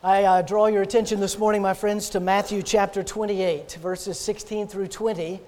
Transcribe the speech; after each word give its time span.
I 0.00 0.22
uh, 0.22 0.42
draw 0.42 0.66
your 0.66 0.82
attention 0.82 1.18
this 1.18 1.40
morning, 1.40 1.60
my 1.60 1.74
friends, 1.74 2.10
to 2.10 2.20
Matthew 2.20 2.62
chapter 2.62 3.02
28, 3.02 3.78
verses 3.82 4.16
16 4.20 4.68
through 4.68 4.86
20. 4.86 5.40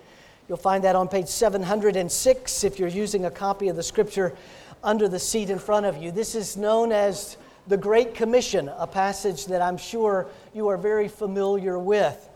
You'll 0.49 0.59
find 0.59 0.83
that 0.83 0.97
on 0.97 1.07
page 1.07 1.29
706 1.29 2.65
if 2.65 2.77
you're 2.77 2.89
using 2.89 3.27
a 3.27 3.31
copy 3.31 3.69
of 3.69 3.77
the 3.77 3.85
scripture 3.85 4.37
under 4.83 5.07
the 5.07 5.21
seat 5.21 5.51
in 5.51 5.61
front 5.61 5.87
of 5.87 6.03
you. 6.03 6.11
This 6.11 6.35
is 6.35 6.57
known 6.57 6.91
as 6.91 7.37
the 7.69 7.77
Great 7.77 8.13
Commission, 8.13 8.69
a 8.77 8.89
passage 8.89 9.47
that 9.47 9.63
I'm 9.63 9.77
sure 9.77 10.27
you 10.53 10.67
are 10.67 10.77
very 10.77 11.07
familiar 11.07 11.79
with. 11.79 12.29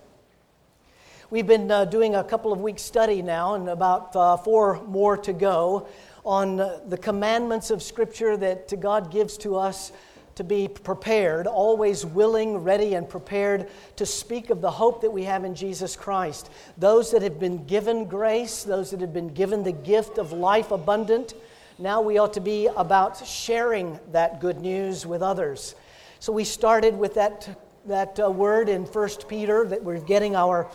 We've 1.31 1.49
been 1.49 1.69
uh, 1.69 1.85
doing 1.85 2.15
a 2.15 2.23
couple 2.23 2.53
of 2.53 2.61
weeks' 2.61 2.83
study 2.83 3.23
now, 3.23 3.55
and 3.55 3.69
about 3.69 4.15
uh, 4.15 4.37
four 4.37 4.81
more 4.87 5.17
to 5.17 5.33
go, 5.33 5.89
on 6.25 6.59
the 6.59 6.97
commandments 6.97 7.73
of 7.73 7.83
Scripture 7.83 8.37
that 8.37 8.73
God 8.81 9.11
gives 9.11 9.37
to 9.39 9.57
us 9.57 9.91
to 10.37 10.45
be 10.45 10.67
prepared, 10.69 11.47
always 11.47 12.05
willing, 12.05 12.59
ready, 12.59 12.95
and 12.95 13.09
prepared 13.09 13.69
to 13.97 14.05
speak 14.05 14.51
of 14.51 14.61
the 14.61 14.71
hope 14.71 15.01
that 15.03 15.11
we 15.11 15.25
have 15.25 15.45
in 15.45 15.55
Jesus 15.55 15.95
Christ. 15.97 16.51
Those 16.77 17.13
that 17.13 17.23
have 17.23 17.39
been 17.39 17.65
given 17.67 18.07
grace, 18.07 18.65
those 18.65 18.91
that 18.91 19.01
have 19.01 19.13
been 19.13 19.33
given 19.33 19.63
the 19.63 19.73
gift 19.73 20.19
of 20.19 20.33
life 20.33 20.71
abundant, 20.73 21.35
now 21.79 22.01
we 22.01 22.19
ought 22.19 22.35
to 22.35 22.41
be 22.41 22.67
about 22.67 23.25
sharing 23.27 23.99
that 24.13 24.41
good 24.41 24.61
news 24.61 25.07
with 25.07 25.23
others. 25.23 25.75
So 26.19 26.33
we 26.33 26.45
started 26.45 26.97
with 26.97 27.15
that, 27.15 27.49
that 27.87 28.19
uh, 28.19 28.31
word 28.31 28.69
in 28.69 28.85
1 28.85 29.09
Peter 29.29 29.65
that 29.67 29.83
we're 29.83 30.01
getting 30.01 30.35
our, 30.35 30.69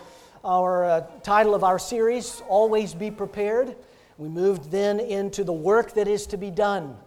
our 0.44 0.86
uh, 0.86 1.02
title 1.24 1.56
of 1.56 1.64
our 1.64 1.80
series, 1.80 2.42
Always 2.48 2.94
Be 2.94 3.12
Prepared. 3.12 3.76
We 4.18 4.30
moved 4.30 4.72
then 4.72 5.00
into 5.00 5.44
the 5.44 5.54
work 5.54 5.94
that 5.94 6.08
is 6.08 6.28
to 6.28 6.38
be 6.38 6.52
done 6.52 6.98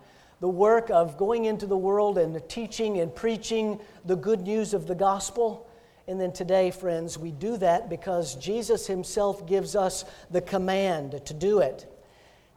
the 0.42 0.48
work 0.48 0.90
of 0.90 1.16
going 1.16 1.44
into 1.44 1.68
the 1.68 1.76
world 1.76 2.18
and 2.18 2.42
teaching 2.48 2.98
and 2.98 3.14
preaching 3.14 3.78
the 4.04 4.16
good 4.16 4.40
news 4.40 4.74
of 4.74 4.88
the 4.88 4.94
gospel. 4.94 5.68
And 6.08 6.20
then 6.20 6.32
today, 6.32 6.72
friends, 6.72 7.16
we 7.16 7.30
do 7.30 7.56
that 7.58 7.88
because 7.88 8.34
Jesus 8.34 8.88
Himself 8.88 9.46
gives 9.46 9.76
us 9.76 10.04
the 10.32 10.40
command 10.40 11.24
to 11.26 11.32
do 11.32 11.60
it. 11.60 11.86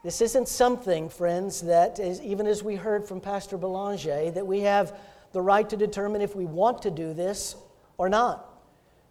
This 0.03 0.19
isn't 0.21 0.47
something, 0.47 1.09
friends, 1.09 1.61
that 1.61 1.99
is, 1.99 2.19
even 2.23 2.47
as 2.47 2.63
we 2.63 2.73
heard 2.73 3.07
from 3.07 3.21
Pastor 3.21 3.55
Belanger, 3.55 4.31
that 4.31 4.47
we 4.47 4.61
have 4.61 4.97
the 5.31 5.41
right 5.41 5.69
to 5.69 5.77
determine 5.77 6.23
if 6.23 6.35
we 6.35 6.45
want 6.45 6.81
to 6.81 6.89
do 6.89 7.13
this 7.13 7.55
or 7.99 8.09
not. 8.09 8.49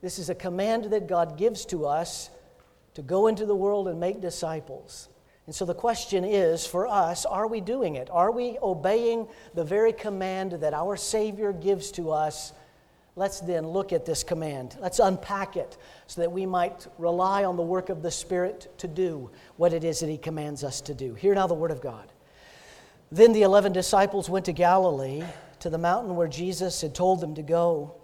This 0.02 0.18
is 0.18 0.30
a 0.30 0.34
command 0.34 0.86
that 0.86 1.06
God 1.06 1.38
gives 1.38 1.64
to 1.66 1.86
us 1.86 2.28
to 2.94 3.02
go 3.02 3.28
into 3.28 3.46
the 3.46 3.54
world 3.54 3.86
and 3.86 4.00
make 4.00 4.20
disciples. 4.20 5.08
And 5.46 5.54
so 5.54 5.64
the 5.64 5.74
question 5.74 6.24
is 6.24 6.66
for 6.66 6.86
us 6.86 7.26
are 7.26 7.46
we 7.46 7.60
doing 7.60 7.96
it? 7.96 8.08
Are 8.10 8.30
we 8.30 8.58
obeying 8.62 9.28
the 9.54 9.64
very 9.64 9.92
command 9.92 10.52
that 10.52 10.74
our 10.74 10.96
Savior 10.96 11.52
gives 11.52 11.90
to 11.92 12.10
us? 12.10 12.52
Let's 13.16 13.40
then 13.40 13.68
look 13.68 13.92
at 13.92 14.04
this 14.06 14.24
command. 14.24 14.76
Let's 14.80 14.98
unpack 14.98 15.56
it 15.56 15.76
so 16.08 16.20
that 16.22 16.32
we 16.32 16.46
might 16.46 16.86
rely 16.98 17.44
on 17.44 17.56
the 17.56 17.62
work 17.62 17.88
of 17.88 18.02
the 18.02 18.10
Spirit 18.10 18.72
to 18.78 18.88
do 18.88 19.30
what 19.56 19.72
it 19.72 19.84
is 19.84 20.00
that 20.00 20.08
He 20.08 20.18
commands 20.18 20.64
us 20.64 20.80
to 20.82 20.94
do. 20.94 21.14
Hear 21.14 21.34
now 21.34 21.46
the 21.46 21.54
Word 21.54 21.70
of 21.70 21.80
God. 21.80 22.10
Then 23.12 23.32
the 23.32 23.42
eleven 23.42 23.72
disciples 23.72 24.28
went 24.28 24.46
to 24.46 24.52
Galilee, 24.52 25.22
to 25.60 25.70
the 25.70 25.78
mountain 25.78 26.16
where 26.16 26.26
Jesus 26.26 26.80
had 26.80 26.94
told 26.94 27.20
them 27.20 27.36
to 27.36 27.42
go. 27.42 27.94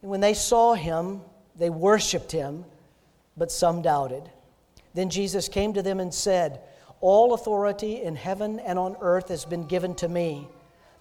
And 0.00 0.10
when 0.10 0.20
they 0.20 0.32
saw 0.32 0.74
him, 0.74 1.20
they 1.56 1.68
worshiped 1.68 2.32
him, 2.32 2.64
but 3.36 3.52
some 3.52 3.82
doubted. 3.82 4.30
Then 4.94 5.10
Jesus 5.10 5.48
came 5.48 5.74
to 5.74 5.82
them 5.82 6.00
and 6.00 6.14
said, 6.14 6.60
all 7.04 7.34
authority 7.34 8.00
in 8.00 8.16
heaven 8.16 8.58
and 8.60 8.78
on 8.78 8.96
earth 9.02 9.28
has 9.28 9.44
been 9.44 9.66
given 9.66 9.94
to 9.94 10.08
me. 10.08 10.48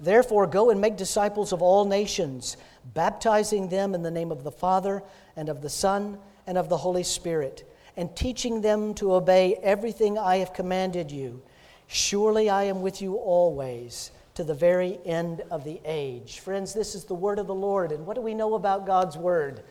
Therefore, 0.02 0.46
go 0.46 0.70
and 0.70 0.82
make 0.82 0.98
disciples 0.98 1.54
of 1.54 1.62
all 1.62 1.86
nations, 1.86 2.58
baptizing 2.94 3.70
them 3.70 3.96
in 3.96 4.04
the 4.04 4.12
name 4.12 4.30
of 4.30 4.44
the 4.44 4.52
Father, 4.52 5.02
and 5.38 5.48
of 5.48 5.62
the 5.62 5.70
Son, 5.70 6.18
and 6.46 6.58
of 6.58 6.68
the 6.68 6.76
Holy 6.76 7.04
Spirit, 7.04 7.66
and 7.96 8.14
teaching 8.18 8.60
them 8.60 8.94
to 8.96 9.14
obey 9.14 9.56
everything 9.64 10.18
I 10.18 10.40
have 10.40 10.52
commanded 10.52 11.10
you. 11.10 11.42
Surely 11.88 12.50
I 12.50 12.64
am 12.64 12.82
with 12.82 13.02
you 13.02 13.16
always 13.16 14.12
to 14.34 14.44
the 14.44 14.54
very 14.54 15.00
end 15.06 15.42
of 15.52 15.64
the 15.64 15.80
age. 15.86 16.42
Friends, 16.42 16.74
this 16.74 16.96
is 16.96 17.06
the 17.06 17.16
word 17.16 17.40
of 17.40 17.48
the 17.48 17.56
Lord. 17.56 17.94
And 17.94 18.06
what 18.06 18.16
do 18.16 18.22
we 18.22 18.34
know 18.34 18.56
about 18.56 18.86
God's 18.86 19.16
word? 19.16 19.64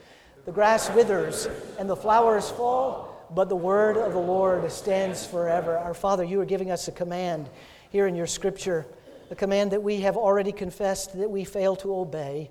The 0.46 0.52
grass 0.52 0.88
withers 0.94 1.46
and 1.78 1.90
the 1.90 1.96
flowers 1.96 2.48
fall 2.50 3.11
but 3.34 3.48
the 3.48 3.56
word 3.56 3.96
of 3.96 4.12
the 4.12 4.18
Lord 4.18 4.70
stands 4.70 5.24
forever. 5.24 5.78
Our 5.78 5.94
Father, 5.94 6.24
you 6.24 6.40
are 6.40 6.44
giving 6.44 6.70
us 6.70 6.88
a 6.88 6.92
command 6.92 7.48
here 7.90 8.06
in 8.06 8.14
your 8.14 8.26
scripture, 8.26 8.86
a 9.30 9.34
command 9.34 9.72
that 9.72 9.82
we 9.82 10.00
have 10.00 10.16
already 10.16 10.52
confessed 10.52 11.16
that 11.18 11.30
we 11.30 11.44
fail 11.44 11.74
to 11.76 11.94
obey, 11.94 12.50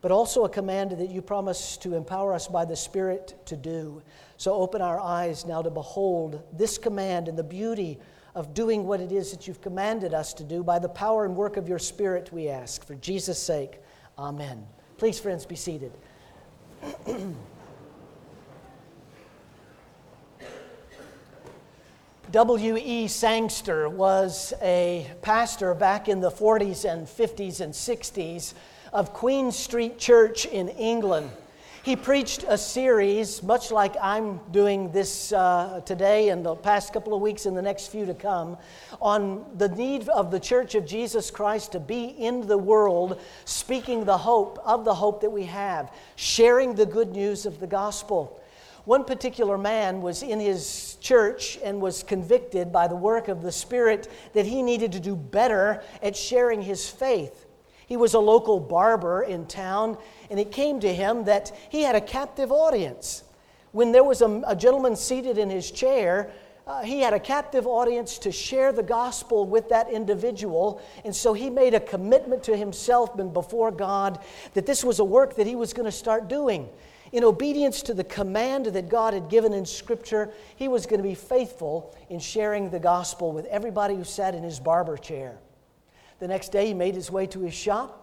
but 0.00 0.10
also 0.10 0.44
a 0.44 0.48
command 0.48 0.92
that 0.92 1.10
you 1.10 1.22
promise 1.22 1.76
to 1.78 1.94
empower 1.94 2.32
us 2.32 2.48
by 2.48 2.64
the 2.64 2.76
Spirit 2.76 3.34
to 3.46 3.56
do. 3.56 4.02
So 4.36 4.54
open 4.54 4.82
our 4.82 5.00
eyes 5.00 5.46
now 5.46 5.62
to 5.62 5.70
behold 5.70 6.42
this 6.52 6.78
command 6.78 7.28
and 7.28 7.38
the 7.38 7.44
beauty 7.44 7.98
of 8.34 8.52
doing 8.52 8.84
what 8.84 9.00
it 9.00 9.12
is 9.12 9.30
that 9.30 9.46
you've 9.46 9.62
commanded 9.62 10.12
us 10.12 10.34
to 10.34 10.44
do 10.44 10.62
by 10.62 10.78
the 10.78 10.88
power 10.88 11.24
and 11.24 11.34
work 11.34 11.56
of 11.56 11.68
your 11.68 11.78
Spirit, 11.78 12.32
we 12.32 12.48
ask. 12.48 12.84
For 12.84 12.94
Jesus' 12.96 13.42
sake, 13.42 13.80
amen. 14.18 14.66
Please, 14.98 15.18
friends, 15.18 15.46
be 15.46 15.56
seated. 15.56 15.92
W.E. 22.36 23.08
Sangster 23.08 23.88
was 23.88 24.52
a 24.60 25.10
pastor 25.22 25.72
back 25.72 26.06
in 26.06 26.20
the 26.20 26.30
40s 26.30 26.84
and 26.84 27.06
50s 27.06 27.62
and 27.62 27.72
60s 27.72 28.52
of 28.92 29.14
Queen 29.14 29.50
Street 29.50 29.98
Church 29.98 30.44
in 30.44 30.68
England. 30.68 31.30
He 31.82 31.96
preached 31.96 32.44
a 32.46 32.58
series, 32.58 33.42
much 33.42 33.70
like 33.70 33.94
I'm 34.02 34.38
doing 34.52 34.92
this 34.92 35.32
uh, 35.32 35.80
today 35.86 36.28
and 36.28 36.44
the 36.44 36.56
past 36.56 36.92
couple 36.92 37.14
of 37.14 37.22
weeks 37.22 37.46
and 37.46 37.56
the 37.56 37.62
next 37.62 37.86
few 37.86 38.04
to 38.04 38.12
come, 38.12 38.58
on 39.00 39.46
the 39.56 39.70
need 39.70 40.06
of 40.10 40.30
the 40.30 40.38
Church 40.38 40.74
of 40.74 40.84
Jesus 40.84 41.30
Christ 41.30 41.72
to 41.72 41.80
be 41.80 42.04
in 42.04 42.46
the 42.46 42.58
world, 42.58 43.18
speaking 43.46 44.04
the 44.04 44.18
hope 44.18 44.58
of 44.62 44.84
the 44.84 44.92
hope 44.92 45.22
that 45.22 45.30
we 45.32 45.44
have, 45.44 45.90
sharing 46.16 46.74
the 46.74 46.84
good 46.84 47.12
news 47.12 47.46
of 47.46 47.60
the 47.60 47.66
gospel. 47.66 48.38
One 48.86 49.04
particular 49.04 49.58
man 49.58 50.00
was 50.00 50.22
in 50.22 50.38
his 50.38 50.96
church 51.00 51.58
and 51.64 51.80
was 51.80 52.04
convicted 52.04 52.70
by 52.70 52.86
the 52.86 52.94
work 52.94 53.26
of 53.26 53.42
the 53.42 53.50
Spirit 53.50 54.08
that 54.32 54.46
he 54.46 54.62
needed 54.62 54.92
to 54.92 55.00
do 55.00 55.16
better 55.16 55.82
at 56.00 56.16
sharing 56.16 56.62
his 56.62 56.88
faith. 56.88 57.46
He 57.88 57.96
was 57.96 58.14
a 58.14 58.20
local 58.20 58.60
barber 58.60 59.22
in 59.22 59.46
town, 59.46 59.98
and 60.30 60.38
it 60.38 60.52
came 60.52 60.78
to 60.80 60.94
him 60.94 61.24
that 61.24 61.52
he 61.68 61.82
had 61.82 61.96
a 61.96 62.00
captive 62.00 62.52
audience. 62.52 63.24
When 63.72 63.90
there 63.90 64.04
was 64.04 64.22
a, 64.22 64.42
a 64.46 64.54
gentleman 64.54 64.94
seated 64.94 65.36
in 65.36 65.50
his 65.50 65.72
chair, 65.72 66.30
uh, 66.64 66.82
he 66.82 67.00
had 67.00 67.12
a 67.12 67.20
captive 67.20 67.66
audience 67.66 68.18
to 68.18 68.30
share 68.30 68.72
the 68.72 68.84
gospel 68.84 69.46
with 69.46 69.68
that 69.70 69.90
individual. 69.90 70.80
And 71.04 71.14
so 71.14 71.32
he 71.32 71.50
made 71.50 71.74
a 71.74 71.80
commitment 71.80 72.44
to 72.44 72.56
himself 72.56 73.18
and 73.18 73.32
before 73.32 73.72
God 73.72 74.20
that 74.54 74.64
this 74.64 74.84
was 74.84 75.00
a 75.00 75.04
work 75.04 75.34
that 75.36 75.46
he 75.48 75.56
was 75.56 75.72
going 75.72 75.86
to 75.86 75.92
start 75.92 76.28
doing 76.28 76.68
in 77.12 77.24
obedience 77.24 77.82
to 77.82 77.94
the 77.94 78.04
command 78.04 78.66
that 78.66 78.88
God 78.88 79.14
had 79.14 79.28
given 79.28 79.52
in 79.52 79.64
Scripture, 79.64 80.30
he 80.56 80.68
was 80.68 80.86
going 80.86 81.00
to 81.00 81.08
be 81.08 81.14
faithful 81.14 81.94
in 82.10 82.18
sharing 82.18 82.70
the 82.70 82.78
gospel 82.78 83.32
with 83.32 83.46
everybody 83.46 83.94
who 83.94 84.04
sat 84.04 84.34
in 84.34 84.42
his 84.42 84.58
barber 84.58 84.96
chair. 84.96 85.38
The 86.18 86.28
next 86.28 86.50
day, 86.50 86.66
he 86.66 86.74
made 86.74 86.94
his 86.94 87.10
way 87.10 87.26
to 87.28 87.40
his 87.40 87.54
shop. 87.54 88.02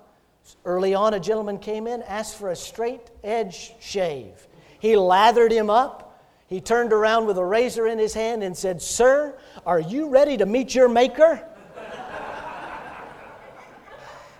Early 0.65 0.93
on, 0.93 1.13
a 1.13 1.19
gentleman 1.19 1.57
came 1.57 1.87
in, 1.87 2.01
asked 2.03 2.37
for 2.37 2.49
a 2.49 2.55
straight 2.55 3.09
edge 3.23 3.73
shave. 3.79 4.47
He 4.79 4.95
lathered 4.95 5.51
him 5.51 5.69
up. 5.69 6.21
He 6.47 6.61
turned 6.61 6.93
around 6.93 7.25
with 7.25 7.37
a 7.37 7.45
razor 7.45 7.87
in 7.87 7.97
his 7.97 8.13
hand 8.13 8.43
and 8.43 8.55
said, 8.55 8.81
Sir, 8.81 9.37
are 9.65 9.79
you 9.79 10.09
ready 10.09 10.37
to 10.37 10.45
meet 10.45 10.75
your 10.75 10.89
Maker? 10.89 11.43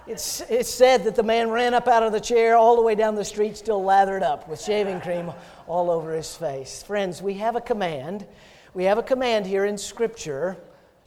It's, 0.06 0.42
it's 0.50 0.70
said 0.70 1.06
that 1.06 1.16
the 1.16 1.24
man 1.24 1.50
ran 1.50 1.74
up 1.74 1.88
out 1.88 2.04
of 2.04 2.12
the 2.12 2.20
chair 2.20 2.58
all 2.58 2.76
the 2.76 2.82
way 2.82 2.94
down 2.94 3.16
the 3.16 3.24
street, 3.24 3.56
still 3.56 3.82
lathered 3.82 4.22
up 4.22 4.50
with 4.50 4.62
shaving 4.62 5.00
cream 5.00 5.32
all 5.66 5.90
over 5.90 6.14
his 6.14 6.36
face. 6.36 6.84
Friends, 6.84 7.22
we 7.22 7.36
have 7.36 7.56
a 7.56 7.62
command. 7.62 8.28
We 8.74 8.84
have 8.84 8.98
a 8.98 9.04
command 9.04 9.46
here 9.46 9.64
in 9.64 9.78
Scripture. 9.78 10.58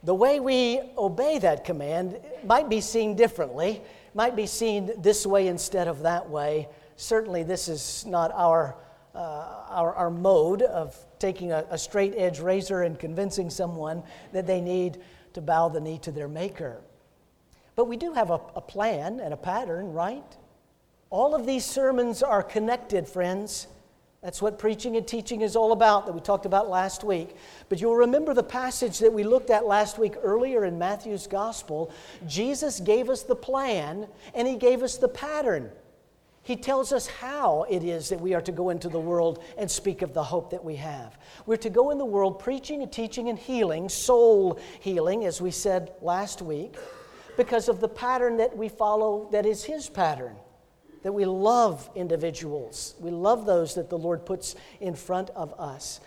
The 0.03 0.15
way 0.15 0.39
we 0.39 0.79
obey 0.97 1.37
that 1.39 1.63
command 1.63 2.17
might 2.43 2.69
be 2.69 2.81
seen 2.81 3.15
differently, 3.15 3.83
might 4.15 4.35
be 4.35 4.47
seen 4.47 4.91
this 4.97 5.27
way 5.27 5.47
instead 5.47 5.87
of 5.87 5.99
that 5.99 6.27
way. 6.27 6.67
Certainly, 6.95 7.43
this 7.43 7.67
is 7.67 8.03
not 8.07 8.31
our, 8.33 8.77
uh, 9.13 9.65
our, 9.69 9.93
our, 9.93 10.09
mode 10.09 10.63
of 10.63 10.97
taking 11.19 11.51
a, 11.51 11.63
a 11.69 11.77
straight 11.77 12.15
edge 12.17 12.39
razor 12.39 12.81
and 12.81 12.97
convincing 12.97 13.51
someone 13.51 14.01
that 14.31 14.47
they 14.47 14.59
need 14.59 14.97
to 15.33 15.41
bow 15.41 15.69
the 15.69 15.79
knee 15.79 15.99
to 15.99 16.11
their 16.11 16.27
Maker. 16.27 16.81
But 17.77 17.87
we 17.87 17.95
do 17.95 18.11
have 18.13 18.31
a, 18.31 18.41
a 18.55 18.61
plan 18.61 19.19
and 19.19 19.33
a 19.33 19.37
pattern, 19.37 19.93
right? 19.93 20.35
All 21.11 21.35
of 21.35 21.45
these 21.45 21.63
sermons 21.63 22.23
are 22.23 22.41
connected, 22.41 23.07
friends. 23.07 23.67
That's 24.23 24.41
what 24.41 24.57
preaching 24.57 24.97
and 24.97 25.07
teaching 25.07 25.41
is 25.41 25.55
all 25.55 25.71
about, 25.71 26.07
that 26.07 26.13
we 26.13 26.19
talked 26.19 26.47
about 26.47 26.71
last 26.71 27.03
week. 27.03 27.35
But 27.69 27.79
you'll 27.79 27.95
remember 27.95 28.33
the 28.33 28.41
passage 28.41 28.97
that 28.97 29.13
we 29.13 29.23
looked 29.23 29.51
at 29.51 29.67
last 29.67 29.99
week 29.99 30.15
earlier 30.23 30.65
in 30.65 30.79
Matthew's 30.79 31.27
gospel. 31.27 31.93
Jesus 32.25 32.79
gave 32.79 33.11
us 33.11 33.21
the 33.21 33.35
plan 33.35 34.07
and 34.33 34.47
he 34.47 34.55
gave 34.55 34.81
us 34.81 34.97
the 34.97 35.07
pattern. 35.07 35.69
He 36.41 36.55
tells 36.55 36.91
us 36.91 37.05
how 37.05 37.67
it 37.69 37.83
is 37.83 38.09
that 38.09 38.19
we 38.19 38.33
are 38.33 38.41
to 38.41 38.51
go 38.51 38.71
into 38.71 38.89
the 38.89 38.99
world 38.99 39.43
and 39.55 39.69
speak 39.69 40.01
of 40.01 40.15
the 40.15 40.23
hope 40.23 40.49
that 40.49 40.63
we 40.63 40.77
have. 40.77 41.15
We're 41.45 41.57
to 41.57 41.69
go 41.69 41.91
in 41.91 41.99
the 41.99 42.05
world 42.05 42.39
preaching 42.39 42.81
and 42.81 42.91
teaching 42.91 43.29
and 43.29 43.37
healing, 43.37 43.87
soul 43.87 44.59
healing, 44.79 45.25
as 45.25 45.41
we 45.41 45.51
said 45.51 45.91
last 46.01 46.41
week, 46.41 46.75
because 47.37 47.69
of 47.69 47.79
the 47.79 47.87
pattern 47.87 48.37
that 48.37 48.57
we 48.57 48.67
follow 48.67 49.29
that 49.31 49.45
is 49.45 49.63
His 49.63 49.89
pattern. 49.89 50.35
That 51.03 51.13
we 51.13 51.25
love 51.25 51.89
individuals, 51.95 52.95
we 52.99 53.11
love 53.11 53.45
those 53.45 53.75
that 53.75 53.89
the 53.89 53.97
Lord 53.97 54.25
puts 54.25 54.55
in 54.81 54.95
front 54.95 55.29
of 55.29 55.57
us 55.57 56.01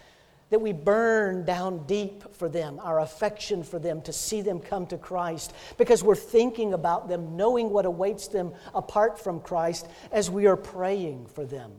that 0.50 0.60
we 0.60 0.72
burn 0.72 1.44
down 1.44 1.86
deep 1.86 2.24
for 2.34 2.48
them, 2.48 2.78
our 2.82 3.00
affection 3.00 3.62
for 3.62 3.78
them, 3.78 4.02
to 4.02 4.12
see 4.12 4.42
them 4.42 4.60
come 4.60 4.86
to 4.88 4.98
Christ, 4.98 5.54
because 5.78 6.02
we're 6.02 6.16
thinking 6.16 6.74
about 6.74 7.08
them, 7.08 7.36
knowing 7.36 7.70
what 7.70 7.86
awaits 7.86 8.26
them 8.28 8.52
apart 8.74 9.18
from 9.18 9.40
Christ 9.40 9.88
as 10.12 10.28
we 10.28 10.46
are 10.46 10.56
praying 10.56 11.26
for 11.26 11.46
them. 11.46 11.70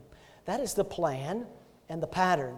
That 0.45 0.62
is 0.62 0.74
the 0.74 0.86
plan 0.86 1.45
and 1.89 2.01
the 2.01 2.07
pattern. 2.07 2.56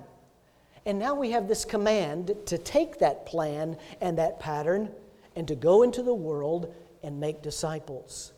And 0.86 1.00
now 1.00 1.16
we 1.16 1.31
have 1.31 1.48
this 1.48 1.66
command 1.66 2.36
to 2.46 2.57
take 2.57 3.00
that 3.00 3.25
plan 3.25 3.78
and 4.00 4.18
that 4.18 4.39
pattern 4.39 4.92
and 5.36 5.48
to 5.48 5.56
go 5.56 5.81
into 5.81 6.04
the 6.04 6.13
world 6.13 6.74
and 7.03 7.19
make 7.19 7.41
disciples. 7.41 8.33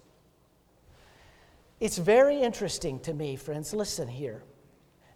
It's 1.79 1.97
very 1.97 2.41
interesting 2.41 2.99
to 3.01 3.13
me, 3.13 3.35
friends. 3.35 3.73
Listen 3.73 4.07
here. 4.07 4.43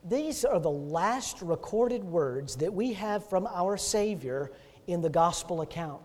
These 0.04 0.46
are 0.46 0.60
the 0.60 0.70
last 0.70 1.42
recorded 1.42 2.04
words 2.04 2.56
that 2.58 2.74
we 2.74 2.94
have 2.94 3.28
from 3.28 3.48
our 3.48 3.76
Savior 3.76 4.52
in 4.88 5.02
the 5.02 5.10
gospel 5.10 5.62
account. 5.62 6.02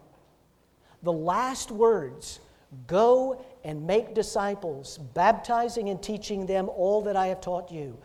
The 1.02 1.12
last 1.12 1.70
words 1.70 2.40
go 2.86 3.44
and 3.62 3.86
make 3.86 4.14
disciples, 4.14 4.98
baptizing 4.98 5.90
and 5.90 6.02
teaching 6.02 6.46
them 6.46 6.68
all 6.68 7.02
that 7.02 7.16
I 7.16 7.28
have 7.28 7.40
taught 7.40 7.70
you. 7.70 7.96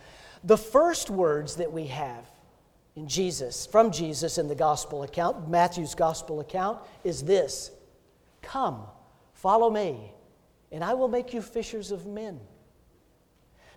The 0.43 0.57
first 0.57 1.09
words 1.09 1.55
that 1.55 1.71
we 1.71 1.87
have 1.87 2.29
in 2.95 3.07
Jesus, 3.07 3.65
from 3.65 3.91
Jesus 3.91 4.37
in 4.37 4.47
the 4.47 4.55
gospel 4.55 5.03
account, 5.03 5.49
Matthew's 5.49 5.95
gospel 5.95 6.39
account, 6.39 6.79
is 7.03 7.23
this 7.23 7.71
Come, 8.41 8.83
follow 9.41 9.69
me, 9.69 10.11
and 10.71 10.83
I 10.83 10.93
will 10.93 11.07
make 11.07 11.33
you 11.33 11.41
fishers 11.41 11.91
of 11.91 12.05
men. 12.05 12.39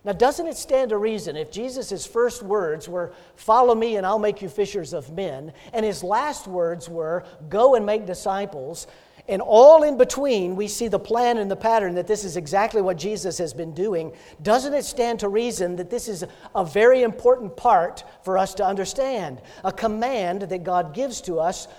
Now, 0.05 0.11
doesn't 0.11 0.47
it 0.47 0.57
stand 0.57 0.89
to 0.89 0.97
reason 0.97 1.37
if 1.37 1.49
Jesus' 1.49 2.05
first 2.05 2.43
words 2.43 2.89
were, 2.89 3.13
Follow 3.35 3.73
me 3.73 3.95
and 3.95 4.05
I'll 4.05 4.19
make 4.19 4.41
you 4.41 4.49
fishers 4.49 4.91
of 4.91 5.11
men, 5.11 5.53
and 5.71 5.85
his 5.85 6.03
last 6.03 6.45
words 6.45 6.89
were, 6.89 7.23
Go 7.49 7.75
and 7.75 7.85
make 7.85 8.05
disciples, 8.05 8.87
and 9.29 9.41
all 9.41 9.83
in 9.83 9.95
between, 9.95 10.57
we 10.57 10.67
see 10.67 10.89
the 10.89 10.99
plan 10.99 11.37
and 11.37 11.49
the 11.49 11.55
pattern 11.55 11.95
that 11.95 12.07
this 12.07 12.25
is 12.25 12.35
exactly 12.35 12.81
what 12.81 12.97
Jesus 12.97 13.37
has 13.37 13.53
been 13.53 13.73
doing. 13.73 14.11
Doesn't 14.41 14.73
it 14.73 14.83
stand 14.83 15.21
to 15.21 15.29
reason 15.29 15.77
that 15.77 15.89
this 15.89 16.09
is 16.09 16.25
a 16.53 16.65
very 16.65 17.03
important 17.03 17.55
part 17.55 18.03
for 18.23 18.37
us 18.37 18.53
to 18.55 18.65
understand? 18.65 19.41
A 19.63 19.71
command 19.71 20.41
that 20.41 20.65
God 20.65 20.93
gives 20.93 21.21
to 21.21 21.39
us, 21.39 21.69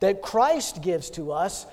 that 0.00 0.20
Christ 0.20 0.82
gives 0.82 1.08
to 1.12 1.32
us 1.32 1.64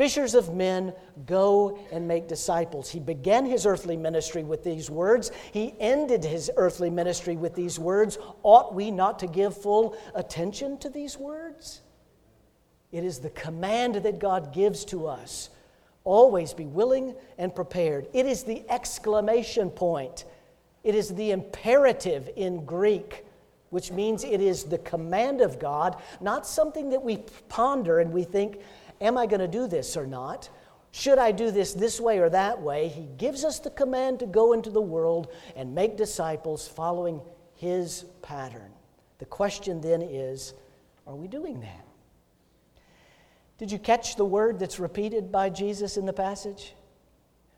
Fishers 0.00 0.34
of 0.34 0.54
men, 0.54 0.94
go 1.26 1.78
and 1.92 2.08
make 2.08 2.26
disciples. 2.26 2.88
He 2.88 2.98
began 2.98 3.44
his 3.44 3.66
earthly 3.66 3.98
ministry 3.98 4.42
with 4.42 4.64
these 4.64 4.88
words. 4.88 5.30
He 5.52 5.74
ended 5.78 6.24
his 6.24 6.50
earthly 6.56 6.88
ministry 6.88 7.36
with 7.36 7.54
these 7.54 7.78
words. 7.78 8.16
Ought 8.42 8.74
we 8.74 8.90
not 8.90 9.18
to 9.18 9.26
give 9.26 9.54
full 9.54 9.98
attention 10.14 10.78
to 10.78 10.88
these 10.88 11.18
words? 11.18 11.82
It 12.92 13.04
is 13.04 13.18
the 13.18 13.28
command 13.28 13.96
that 13.96 14.18
God 14.18 14.54
gives 14.54 14.86
to 14.86 15.06
us. 15.06 15.50
Always 16.04 16.54
be 16.54 16.64
willing 16.64 17.14
and 17.36 17.54
prepared. 17.54 18.06
It 18.14 18.24
is 18.24 18.42
the 18.42 18.64
exclamation 18.70 19.68
point. 19.68 20.24
It 20.82 20.94
is 20.94 21.10
the 21.10 21.30
imperative 21.30 22.30
in 22.36 22.64
Greek, 22.64 23.26
which 23.68 23.92
means 23.92 24.24
it 24.24 24.40
is 24.40 24.64
the 24.64 24.78
command 24.78 25.42
of 25.42 25.58
God, 25.58 26.00
not 26.22 26.46
something 26.46 26.88
that 26.88 27.02
we 27.02 27.18
ponder 27.50 27.98
and 27.98 28.14
we 28.14 28.24
think, 28.24 28.60
Am 29.00 29.16
I 29.16 29.26
going 29.26 29.40
to 29.40 29.48
do 29.48 29.66
this 29.66 29.96
or 29.96 30.06
not? 30.06 30.50
Should 30.92 31.18
I 31.18 31.32
do 31.32 31.50
this 31.50 31.72
this 31.72 32.00
way 32.00 32.18
or 32.18 32.28
that 32.30 32.60
way? 32.60 32.88
He 32.88 33.08
gives 33.16 33.44
us 33.44 33.58
the 33.58 33.70
command 33.70 34.18
to 34.20 34.26
go 34.26 34.52
into 34.52 34.70
the 34.70 34.80
world 34.80 35.32
and 35.56 35.74
make 35.74 35.96
disciples 35.96 36.66
following 36.66 37.20
his 37.54 38.04
pattern. 38.22 38.72
The 39.18 39.26
question 39.26 39.80
then 39.80 40.02
is 40.02 40.54
are 41.06 41.14
we 41.14 41.28
doing 41.28 41.60
that? 41.60 41.86
Did 43.58 43.70
you 43.70 43.78
catch 43.78 44.16
the 44.16 44.24
word 44.24 44.58
that's 44.58 44.80
repeated 44.80 45.30
by 45.30 45.50
Jesus 45.50 45.96
in 45.96 46.06
the 46.06 46.12
passage? 46.12 46.74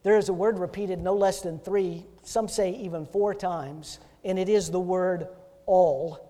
There 0.02 0.16
is 0.16 0.28
a 0.28 0.32
word 0.32 0.58
repeated 0.58 1.00
no 1.00 1.14
less 1.14 1.42
than 1.42 1.58
three, 1.60 2.04
some 2.22 2.48
say 2.48 2.72
even 2.72 3.06
four 3.06 3.34
times, 3.34 4.00
and 4.24 4.38
it 4.38 4.48
is 4.48 4.70
the 4.70 4.80
word 4.80 5.28
all. 5.64 6.28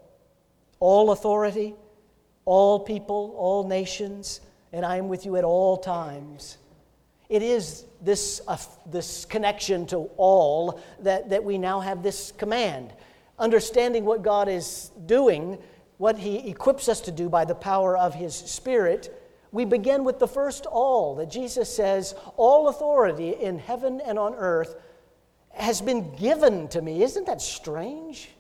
All 0.79 1.11
authority, 1.11 1.75
all 2.45 2.81
people, 2.81 3.35
all 3.39 3.67
nations 3.67 4.41
and 4.73 4.85
I 4.85 4.97
am 4.97 5.09
with 5.09 5.27
you 5.27 5.37
at 5.37 5.45
all 5.45 5.77
times. 5.77 6.59
It 7.29 7.43
is 7.43 7.85
this, 8.01 8.41
uh, 8.47 8.57
this 8.87 9.25
connection 9.25 9.87
to 9.87 10.11
all 10.17 10.81
that, 11.01 11.31
that 11.31 11.45
we 11.45 11.59
now 11.59 11.81
have 11.81 12.03
this 12.03 12.33
command. 12.33 12.93
Understanding 13.39 14.05
what 14.05 14.23
God 14.23 14.49
is 14.49 14.91
doing, 15.07 15.59
what 15.99 16.19
He 16.19 16.51
equips 16.51 16.89
us 16.89 17.01
to 17.03 17.11
do 17.11 17.29
by 17.29 17.45
the 17.45 17.55
power 17.55 17.97
of 17.97 18.15
His 18.15 18.35
Spirit, 18.35 19.19
we 19.51 19.65
begin 19.67 20.05
with 20.05 20.19
the 20.19 20.29
first 20.29 20.67
all 20.67 21.15
that 21.17 21.31
Jesus 21.31 21.75
says, 21.75 22.15
All 22.37 22.69
authority 22.69 23.31
in 23.31 23.59
heaven 23.59 24.01
and 24.01 24.19
on 24.19 24.35
earth 24.35 24.77
has 25.53 25.83
been 25.83 26.15
given 26.17 26.69
to 26.69 26.81
me. 26.81 27.03
Isn't 27.03 27.27
that 27.27 27.43
strange? 27.43 28.31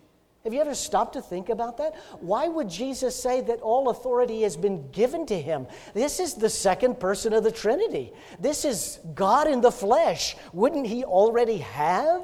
Have 0.44 0.52
you 0.52 0.60
ever 0.60 0.74
stopped 0.74 1.12
to 1.12 1.22
think 1.22 1.50
about 1.50 1.76
that? 1.78 1.94
Why 2.20 2.48
would 2.48 2.68
Jesus 2.68 3.14
say 3.14 3.42
that 3.42 3.60
all 3.60 3.90
authority 3.90 4.42
has 4.42 4.56
been 4.56 4.90
given 4.90 5.24
to 5.26 5.40
him? 5.40 5.68
This 5.94 6.18
is 6.18 6.34
the 6.34 6.50
second 6.50 6.98
person 6.98 7.32
of 7.32 7.44
the 7.44 7.52
Trinity. 7.52 8.12
This 8.40 8.64
is 8.64 8.98
God 9.14 9.46
in 9.48 9.60
the 9.60 9.70
flesh. 9.70 10.34
Wouldn't 10.52 10.86
he 10.86 11.04
already 11.04 11.58
have 11.58 12.22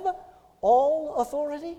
all 0.61 1.15
authority? 1.17 1.79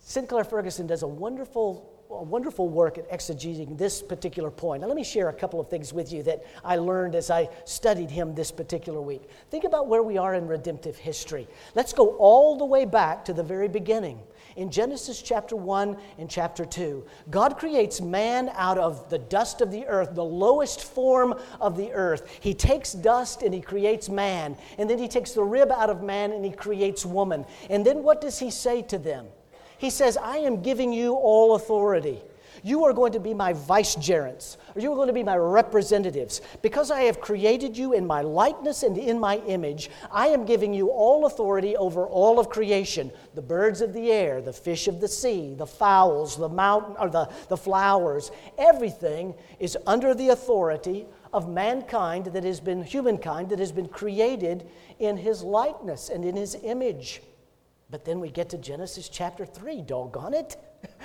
Sinclair 0.00 0.42
Ferguson 0.42 0.88
does 0.88 1.04
a 1.04 1.08
wonderful 1.08 1.88
a 2.10 2.22
wonderful 2.22 2.68
work 2.68 2.98
at 2.98 3.10
exegeting 3.10 3.78
this 3.78 4.02
particular 4.02 4.50
point. 4.50 4.82
Now, 4.82 4.88
let 4.88 4.96
me 4.96 5.04
share 5.04 5.30
a 5.30 5.32
couple 5.32 5.58
of 5.60 5.70
things 5.70 5.94
with 5.94 6.12
you 6.12 6.22
that 6.24 6.44
I 6.62 6.76
learned 6.76 7.14
as 7.14 7.30
I 7.30 7.48
studied 7.64 8.10
him 8.10 8.34
this 8.34 8.50
particular 8.50 9.00
week. 9.00 9.22
Think 9.50 9.64
about 9.64 9.88
where 9.88 10.02
we 10.02 10.18
are 10.18 10.34
in 10.34 10.46
redemptive 10.46 10.96
history. 10.96 11.48
Let's 11.74 11.94
go 11.94 12.16
all 12.16 12.58
the 12.58 12.66
way 12.66 12.84
back 12.84 13.24
to 13.26 13.32
the 13.32 13.42
very 13.42 13.68
beginning 13.68 14.20
in 14.56 14.70
Genesis 14.70 15.22
chapter 15.22 15.56
1 15.56 15.96
and 16.18 16.28
chapter 16.28 16.64
2. 16.64 17.04
God 17.30 17.58
creates 17.58 18.00
man 18.00 18.50
out 18.54 18.78
of 18.78 19.08
the 19.08 19.18
dust 19.18 19.60
of 19.60 19.70
the 19.70 19.86
earth, 19.86 20.14
the 20.14 20.24
lowest 20.24 20.84
form 20.84 21.34
of 21.60 21.76
the 21.76 21.92
earth. 21.92 22.38
He 22.40 22.54
takes 22.54 22.92
dust 22.92 23.42
and 23.42 23.54
he 23.54 23.60
creates 23.60 24.08
man. 24.08 24.56
And 24.78 24.88
then 24.88 24.98
he 24.98 25.08
takes 25.08 25.32
the 25.32 25.44
rib 25.44 25.70
out 25.70 25.90
of 25.90 26.02
man 26.02 26.32
and 26.32 26.44
he 26.44 26.50
creates 26.50 27.04
woman. 27.06 27.44
And 27.70 27.84
then 27.84 28.02
what 28.02 28.20
does 28.20 28.38
he 28.38 28.50
say 28.50 28.82
to 28.82 28.98
them? 28.98 29.26
He 29.78 29.90
says, 29.90 30.16
I 30.16 30.38
am 30.38 30.62
giving 30.62 30.92
you 30.92 31.14
all 31.14 31.56
authority. 31.56 32.20
You 32.64 32.84
are 32.84 32.92
going 32.92 33.12
to 33.12 33.20
be 33.20 33.34
my 33.34 33.52
vicegerents, 33.52 34.56
or 34.74 34.80
you 34.80 34.92
are 34.92 34.94
going 34.94 35.08
to 35.08 35.12
be 35.12 35.24
my 35.24 35.36
representatives. 35.36 36.40
Because 36.62 36.92
I 36.92 37.02
have 37.02 37.20
created 37.20 37.76
you 37.76 37.92
in 37.92 38.06
my 38.06 38.20
likeness 38.20 38.84
and 38.84 38.96
in 38.96 39.18
my 39.18 39.38
image, 39.38 39.90
I 40.12 40.28
am 40.28 40.44
giving 40.44 40.72
you 40.72 40.88
all 40.88 41.26
authority 41.26 41.76
over 41.76 42.06
all 42.06 42.38
of 42.38 42.48
creation 42.48 43.10
the 43.34 43.42
birds 43.42 43.80
of 43.80 43.92
the 43.92 44.12
air, 44.12 44.40
the 44.40 44.52
fish 44.52 44.86
of 44.86 45.00
the 45.00 45.08
sea, 45.08 45.54
the 45.54 45.66
fowls, 45.66 46.36
the 46.36 46.48
mountain, 46.48 46.94
or 47.00 47.10
the, 47.10 47.28
the 47.48 47.56
flowers. 47.56 48.30
Everything 48.58 49.34
is 49.58 49.76
under 49.86 50.14
the 50.14 50.28
authority 50.28 51.06
of 51.32 51.48
mankind 51.48 52.26
that 52.26 52.44
has 52.44 52.60
been, 52.60 52.82
humankind 52.82 53.48
that 53.48 53.58
has 53.58 53.72
been 53.72 53.88
created 53.88 54.68
in 54.98 55.16
his 55.16 55.42
likeness 55.42 56.10
and 56.10 56.24
in 56.24 56.36
his 56.36 56.56
image. 56.62 57.22
But 57.90 58.04
then 58.04 58.20
we 58.20 58.30
get 58.30 58.48
to 58.50 58.58
Genesis 58.58 59.08
chapter 59.08 59.44
3, 59.44 59.82
doggone 59.82 60.34
it. 60.34 60.56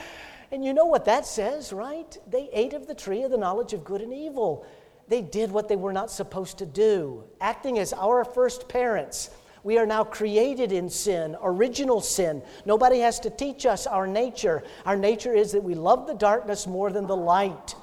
And 0.51 0.63
you 0.63 0.73
know 0.73 0.85
what 0.85 1.05
that 1.05 1.25
says, 1.25 1.73
right? 1.73 2.17
They 2.27 2.49
ate 2.53 2.73
of 2.73 2.87
the 2.87 2.95
tree 2.95 3.23
of 3.23 3.31
the 3.31 3.37
knowledge 3.37 3.73
of 3.73 3.83
good 3.83 4.01
and 4.01 4.13
evil. 4.13 4.65
They 5.07 5.21
did 5.21 5.51
what 5.51 5.67
they 5.67 5.75
were 5.75 5.93
not 5.93 6.11
supposed 6.11 6.57
to 6.59 6.65
do, 6.65 7.23
acting 7.41 7.79
as 7.79 7.93
our 7.93 8.23
first 8.23 8.67
parents. 8.69 9.29
We 9.63 9.77
are 9.77 9.85
now 9.85 10.03
created 10.05 10.71
in 10.71 10.89
sin, 10.89 11.35
original 11.41 11.99
sin. 11.99 12.41
Nobody 12.65 12.99
has 12.99 13.19
to 13.21 13.29
teach 13.29 13.65
us 13.65 13.87
our 13.87 14.07
nature. 14.07 14.63
Our 14.85 14.95
nature 14.95 15.33
is 15.33 15.51
that 15.51 15.63
we 15.63 15.75
love 15.75 16.07
the 16.07 16.13
darkness 16.13 16.67
more 16.67 16.91
than 16.91 17.07
the 17.07 17.17
light. 17.17 17.75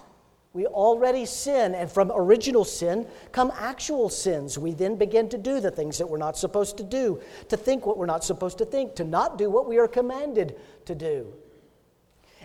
We 0.55 0.67
already 0.67 1.27
sin, 1.27 1.75
and 1.75 1.91
from 1.91 2.13
original 2.15 2.65
sin 2.65 3.07
come 3.33 3.53
actual 3.59 4.09
sins. 4.09 4.57
We 4.59 4.73
then 4.73 4.97
begin 4.97 5.29
to 5.31 5.39
do 5.39 5.61
the 5.61 5.71
things 5.71 5.99
that 5.99 6.09
we're 6.09 6.17
not 6.17 6.39
supposed 6.39 6.77
to 6.79 6.85
do, 6.85 7.21
to 7.49 7.57
think 7.57 7.85
what 7.85 7.99
we're 7.99 8.07
not 8.07 8.25
supposed 8.25 8.59
to 8.59 8.65
think, 8.65 8.95
to 8.95 9.05
not 9.05 9.37
do 9.37 9.51
what 9.51 9.69
we 9.69 9.79
are 9.79 9.89
commanded 9.89 10.57
to 10.87 10.95
do. 10.95 11.35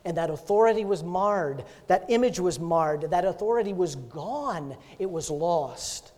And 0.05 0.17
that 0.17 0.29
authority 0.29 0.85
was 0.85 1.03
marred. 1.03 1.65
That 1.87 2.05
image 2.09 2.39
was 2.39 2.59
marred. 2.59 3.01
That 3.09 3.25
authority 3.25 3.73
was 3.73 3.95
gone. 3.95 4.77
It 4.97 5.09
was 5.09 5.29
lost. 5.29 6.13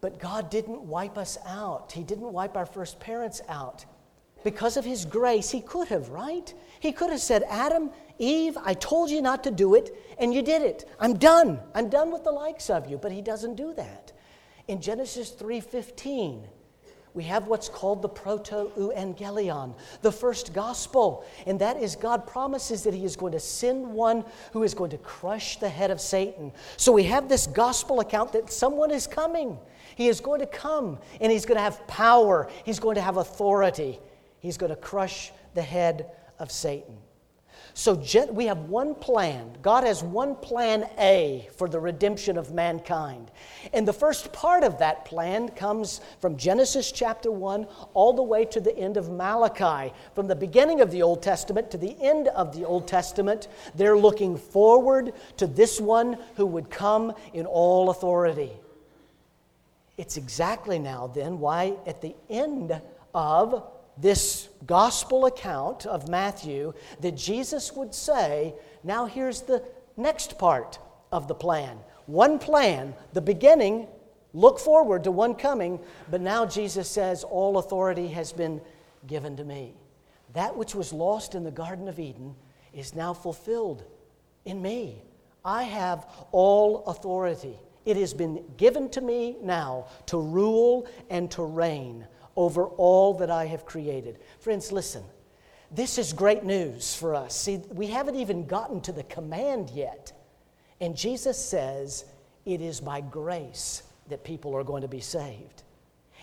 But 0.00 0.18
God 0.18 0.50
didn't 0.50 0.82
wipe 0.82 1.16
us 1.16 1.38
out, 1.46 1.92
He 1.92 2.02
didn't 2.02 2.32
wipe 2.32 2.56
our 2.56 2.66
first 2.66 2.98
parents 3.00 3.40
out. 3.48 3.86
Because 4.44 4.76
of 4.76 4.84
His 4.84 5.04
grace, 5.04 5.50
He 5.50 5.60
could 5.60 5.88
have, 5.88 6.08
right? 6.08 6.52
He 6.80 6.90
could 6.90 7.10
have 7.10 7.20
said, 7.20 7.44
Adam, 7.48 7.90
Eve, 8.18 8.58
I 8.64 8.74
told 8.74 9.10
you 9.10 9.22
not 9.22 9.44
to 9.44 9.52
do 9.52 9.74
it, 9.74 9.96
and 10.18 10.34
you 10.34 10.42
did 10.42 10.62
it. 10.62 10.88
I'm 10.98 11.14
done. 11.14 11.60
I'm 11.74 11.88
done 11.88 12.10
with 12.10 12.24
the 12.24 12.32
likes 12.32 12.68
of 12.68 12.90
you. 12.90 12.98
But 12.98 13.12
He 13.12 13.22
doesn't 13.22 13.54
do 13.54 13.72
that. 13.74 14.12
In 14.66 14.80
Genesis 14.80 15.30
3:15, 15.30 16.48
we 17.14 17.24
have 17.24 17.46
what's 17.46 17.68
called 17.68 18.00
the 18.00 18.08
proto-evangelion, 18.08 19.74
the 20.00 20.12
first 20.12 20.54
gospel. 20.54 21.24
And 21.46 21.58
that 21.60 21.76
is 21.76 21.94
God 21.94 22.26
promises 22.26 22.84
that 22.84 22.94
He 22.94 23.04
is 23.04 23.16
going 23.16 23.32
to 23.32 23.40
send 23.40 23.86
one 23.86 24.24
who 24.52 24.62
is 24.62 24.72
going 24.72 24.90
to 24.90 24.98
crush 24.98 25.58
the 25.58 25.68
head 25.68 25.90
of 25.90 26.00
Satan. 26.00 26.52
So 26.78 26.90
we 26.90 27.04
have 27.04 27.28
this 27.28 27.46
gospel 27.46 28.00
account 28.00 28.32
that 28.32 28.50
someone 28.50 28.90
is 28.90 29.06
coming. 29.06 29.58
He 29.94 30.08
is 30.08 30.20
going 30.20 30.40
to 30.40 30.46
come 30.46 30.98
and 31.20 31.30
He's 31.30 31.44
going 31.44 31.58
to 31.58 31.62
have 31.62 31.86
power, 31.86 32.48
He's 32.64 32.80
going 32.80 32.94
to 32.94 33.02
have 33.02 33.18
authority, 33.18 34.00
He's 34.40 34.56
going 34.56 34.70
to 34.70 34.76
crush 34.76 35.32
the 35.54 35.62
head 35.62 36.10
of 36.38 36.50
Satan. 36.50 36.96
So 37.74 38.02
we 38.30 38.46
have 38.46 38.58
one 38.68 38.94
plan. 38.94 39.56
God 39.62 39.84
has 39.84 40.02
one 40.02 40.34
plan 40.36 40.88
A 40.98 41.48
for 41.56 41.68
the 41.68 41.80
redemption 41.80 42.36
of 42.36 42.52
mankind. 42.52 43.30
And 43.72 43.88
the 43.88 43.92
first 43.92 44.32
part 44.32 44.62
of 44.62 44.78
that 44.78 45.04
plan 45.04 45.48
comes 45.48 46.00
from 46.20 46.36
Genesis 46.36 46.92
chapter 46.92 47.30
1 47.30 47.66
all 47.94 48.12
the 48.12 48.22
way 48.22 48.44
to 48.46 48.60
the 48.60 48.76
end 48.76 48.98
of 48.98 49.10
Malachi. 49.10 49.92
From 50.14 50.26
the 50.26 50.36
beginning 50.36 50.82
of 50.82 50.90
the 50.90 51.02
Old 51.02 51.22
Testament 51.22 51.70
to 51.70 51.78
the 51.78 51.96
end 52.00 52.28
of 52.28 52.54
the 52.54 52.64
Old 52.64 52.86
Testament, 52.86 53.48
they're 53.74 53.96
looking 53.96 54.36
forward 54.36 55.12
to 55.38 55.46
this 55.46 55.80
one 55.80 56.18
who 56.36 56.44
would 56.44 56.68
come 56.68 57.14
in 57.32 57.46
all 57.46 57.88
authority. 57.88 58.52
It's 59.96 60.16
exactly 60.16 60.78
now, 60.78 61.06
then, 61.06 61.38
why 61.38 61.74
at 61.86 62.00
the 62.00 62.14
end 62.28 62.80
of 63.14 63.71
this 63.96 64.48
gospel 64.66 65.26
account 65.26 65.86
of 65.86 66.08
Matthew 66.08 66.72
that 67.00 67.16
Jesus 67.16 67.72
would 67.72 67.94
say, 67.94 68.54
now 68.82 69.06
here's 69.06 69.42
the 69.42 69.62
next 69.96 70.38
part 70.38 70.78
of 71.10 71.28
the 71.28 71.34
plan. 71.34 71.78
One 72.06 72.38
plan, 72.38 72.94
the 73.12 73.20
beginning, 73.20 73.86
look 74.32 74.58
forward 74.58 75.04
to 75.04 75.10
one 75.10 75.34
coming, 75.34 75.78
but 76.10 76.20
now 76.20 76.46
Jesus 76.46 76.88
says, 76.88 77.22
All 77.22 77.58
authority 77.58 78.08
has 78.08 78.32
been 78.32 78.60
given 79.06 79.36
to 79.36 79.44
me. 79.44 79.74
That 80.32 80.56
which 80.56 80.74
was 80.74 80.92
lost 80.92 81.34
in 81.34 81.44
the 81.44 81.50
Garden 81.50 81.88
of 81.88 81.98
Eden 81.98 82.34
is 82.72 82.94
now 82.94 83.12
fulfilled 83.12 83.84
in 84.44 84.60
me. 84.62 85.02
I 85.44 85.64
have 85.64 86.06
all 86.32 86.84
authority. 86.86 87.58
It 87.84 87.96
has 87.96 88.14
been 88.14 88.44
given 88.56 88.88
to 88.90 89.00
me 89.00 89.36
now 89.42 89.86
to 90.06 90.18
rule 90.18 90.86
and 91.10 91.30
to 91.32 91.42
reign 91.42 92.06
over 92.36 92.66
all 92.66 93.14
that 93.14 93.30
I 93.30 93.46
have 93.46 93.64
created. 93.64 94.18
Friends, 94.40 94.72
listen. 94.72 95.02
This 95.70 95.96
is 95.96 96.12
great 96.12 96.44
news 96.44 96.94
for 96.94 97.14
us. 97.14 97.34
See, 97.34 97.62
we 97.70 97.86
haven't 97.86 98.16
even 98.16 98.46
gotten 98.46 98.80
to 98.82 98.92
the 98.92 99.04
command 99.04 99.70
yet. 99.70 100.12
And 100.80 100.94
Jesus 100.94 101.38
says, 101.38 102.04
It 102.44 102.60
is 102.60 102.80
by 102.80 103.00
grace 103.00 103.82
that 104.08 104.22
people 104.22 104.54
are 104.54 104.64
going 104.64 104.82
to 104.82 104.88
be 104.88 105.00
saved. 105.00 105.62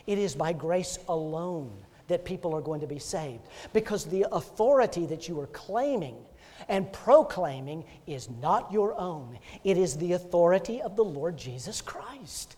It 0.05 0.19
is 0.19 0.35
by 0.35 0.53
grace 0.53 0.99
alone 1.07 1.71
that 2.07 2.25
people 2.25 2.53
are 2.55 2.61
going 2.61 2.81
to 2.81 2.87
be 2.87 2.99
saved. 2.99 3.47
Because 3.73 4.05
the 4.05 4.27
authority 4.31 5.05
that 5.07 5.27
you 5.27 5.39
are 5.39 5.47
claiming 5.47 6.17
and 6.67 6.91
proclaiming 6.91 7.85
is 8.05 8.29
not 8.41 8.71
your 8.71 8.99
own, 8.99 9.39
it 9.63 9.77
is 9.77 9.97
the 9.97 10.13
authority 10.13 10.81
of 10.81 10.95
the 10.95 11.03
Lord 11.03 11.37
Jesus 11.37 11.81
Christ. 11.81 12.55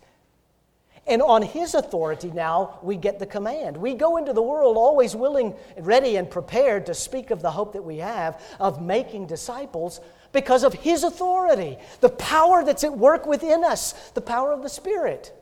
And 1.07 1.21
on 1.21 1.41
his 1.41 1.73
authority 1.73 2.29
now, 2.31 2.79
we 2.83 2.95
get 2.95 3.17
the 3.17 3.25
command. 3.25 3.75
We 3.75 3.95
go 3.95 4.17
into 4.17 4.33
the 4.33 4.41
world 4.41 4.77
always 4.77 5.15
willing, 5.15 5.55
ready, 5.77 6.15
and 6.15 6.29
prepared 6.29 6.85
to 6.85 6.93
speak 6.93 7.31
of 7.31 7.41
the 7.41 7.51
hope 7.51 7.73
that 7.73 7.83
we 7.83 7.97
have 7.97 8.41
of 8.59 8.81
making 8.81 9.25
disciples 9.25 9.99
because 10.31 10.63
of 10.63 10.73
his 10.73 11.03
authority, 11.03 11.77
the 11.99 12.09
power 12.09 12.63
that's 12.63 12.83
at 12.83 12.97
work 12.97 13.25
within 13.25 13.63
us, 13.63 13.93
the 14.11 14.21
power 14.21 14.51
of 14.51 14.61
the 14.61 14.69
Spirit. 14.69 15.33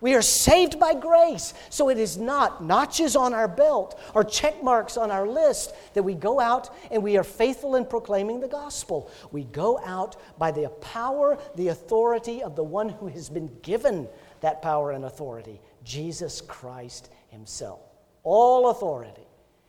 We 0.00 0.14
are 0.14 0.22
saved 0.22 0.80
by 0.80 0.94
grace. 0.94 1.54
So 1.70 1.88
it 1.88 1.96
is 1.96 2.18
not 2.18 2.64
notches 2.64 3.14
on 3.14 3.32
our 3.32 3.46
belt 3.46 4.00
or 4.14 4.24
check 4.24 4.60
marks 4.60 4.96
on 4.96 5.12
our 5.12 5.28
list 5.28 5.72
that 5.94 6.02
we 6.02 6.14
go 6.14 6.40
out 6.40 6.70
and 6.90 7.04
we 7.04 7.16
are 7.16 7.22
faithful 7.22 7.76
in 7.76 7.86
proclaiming 7.86 8.40
the 8.40 8.48
gospel. 8.48 9.08
We 9.30 9.44
go 9.44 9.78
out 9.84 10.16
by 10.38 10.50
the 10.50 10.70
power, 10.80 11.38
the 11.54 11.68
authority 11.68 12.42
of 12.42 12.56
the 12.56 12.64
one 12.64 12.88
who 12.88 13.06
has 13.06 13.30
been 13.30 13.48
given 13.62 14.08
that 14.42 14.60
power 14.62 14.92
and 14.92 15.04
authority 15.04 15.60
Jesus 15.82 16.40
Christ 16.40 17.10
Himself. 17.30 17.80
All 18.22 18.70
authority 18.70 19.26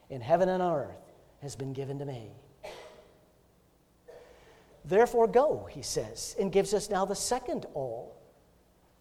in 0.10 0.22
heaven 0.22 0.50
and 0.50 0.62
on 0.62 0.76
earth 0.76 1.12
has 1.42 1.56
been 1.56 1.74
given 1.74 1.98
to 2.00 2.06
me. 2.06 2.30
Therefore, 4.86 5.28
go, 5.28 5.68
he 5.72 5.82
says, 5.82 6.36
and 6.40 6.52
gives 6.52 6.74
us 6.74 6.90
now 6.90 7.06
the 7.06 7.16
second 7.16 7.66
all. 7.74 8.18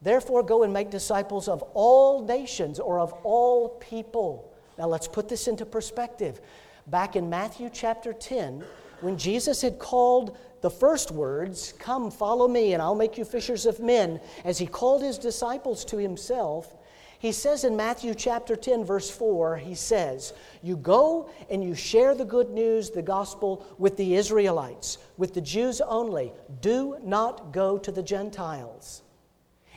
Therefore, 0.00 0.43
go 0.43 0.62
and 0.62 0.73
make 0.73 0.91
disciples 0.91 1.49
of 1.49 1.62
all 1.75 2.25
nations 2.25 2.79
or 2.79 2.99
of 2.99 3.12
all 3.25 3.71
people. 3.81 4.52
Now, 4.79 4.87
let's 4.87 5.09
put 5.09 5.29
this 5.29 5.49
into 5.49 5.67
perspective. 5.67 6.41
Back 6.87 7.17
in 7.17 7.29
Matthew 7.29 7.69
chapter 7.73 8.12
10, 8.12 8.64
when 9.00 9.17
Jesus 9.17 9.62
had 9.62 9.79
called 9.79 10.37
the 10.62 10.71
first 10.71 11.11
words, 11.11 11.75
Come, 11.78 12.11
follow 12.11 12.49
me, 12.49 12.73
and 12.73 12.81
I'll 12.81 12.95
make 12.95 13.19
you 13.19 13.25
fishers 13.25 13.66
of 13.66 13.81
men, 13.81 14.21
as 14.45 14.59
he 14.59 14.66
called 14.66 15.02
his 15.02 15.19
disciples 15.19 15.85
to 15.87 15.99
himself, 15.99 16.75
he 17.23 17.31
says 17.31 17.62
in 17.62 17.76
Matthew 17.76 18.16
chapter 18.16 18.57
10, 18.57 18.85
verse 18.85 19.09
4, 19.09 19.57
he 19.57 19.76
says, 19.76 20.33
You 20.61 20.76
go 20.76 21.31
and 21.49 21.62
you 21.62 21.73
share 21.76 22.16
the 22.16 22.25
good 22.25 22.50
news, 22.50 22.90
the 22.90 23.00
gospel, 23.00 23.64
with 23.78 23.97
the 23.97 24.16
Israelites, 24.16 24.99
with 25.19 25.33
the 25.33 25.40
Jews 25.40 25.81
only. 25.81 26.33
Do 26.61 26.97
not 27.04 27.52
go 27.52 27.78
to 27.78 27.92
the 27.92 28.02
Gentiles. 28.02 29.02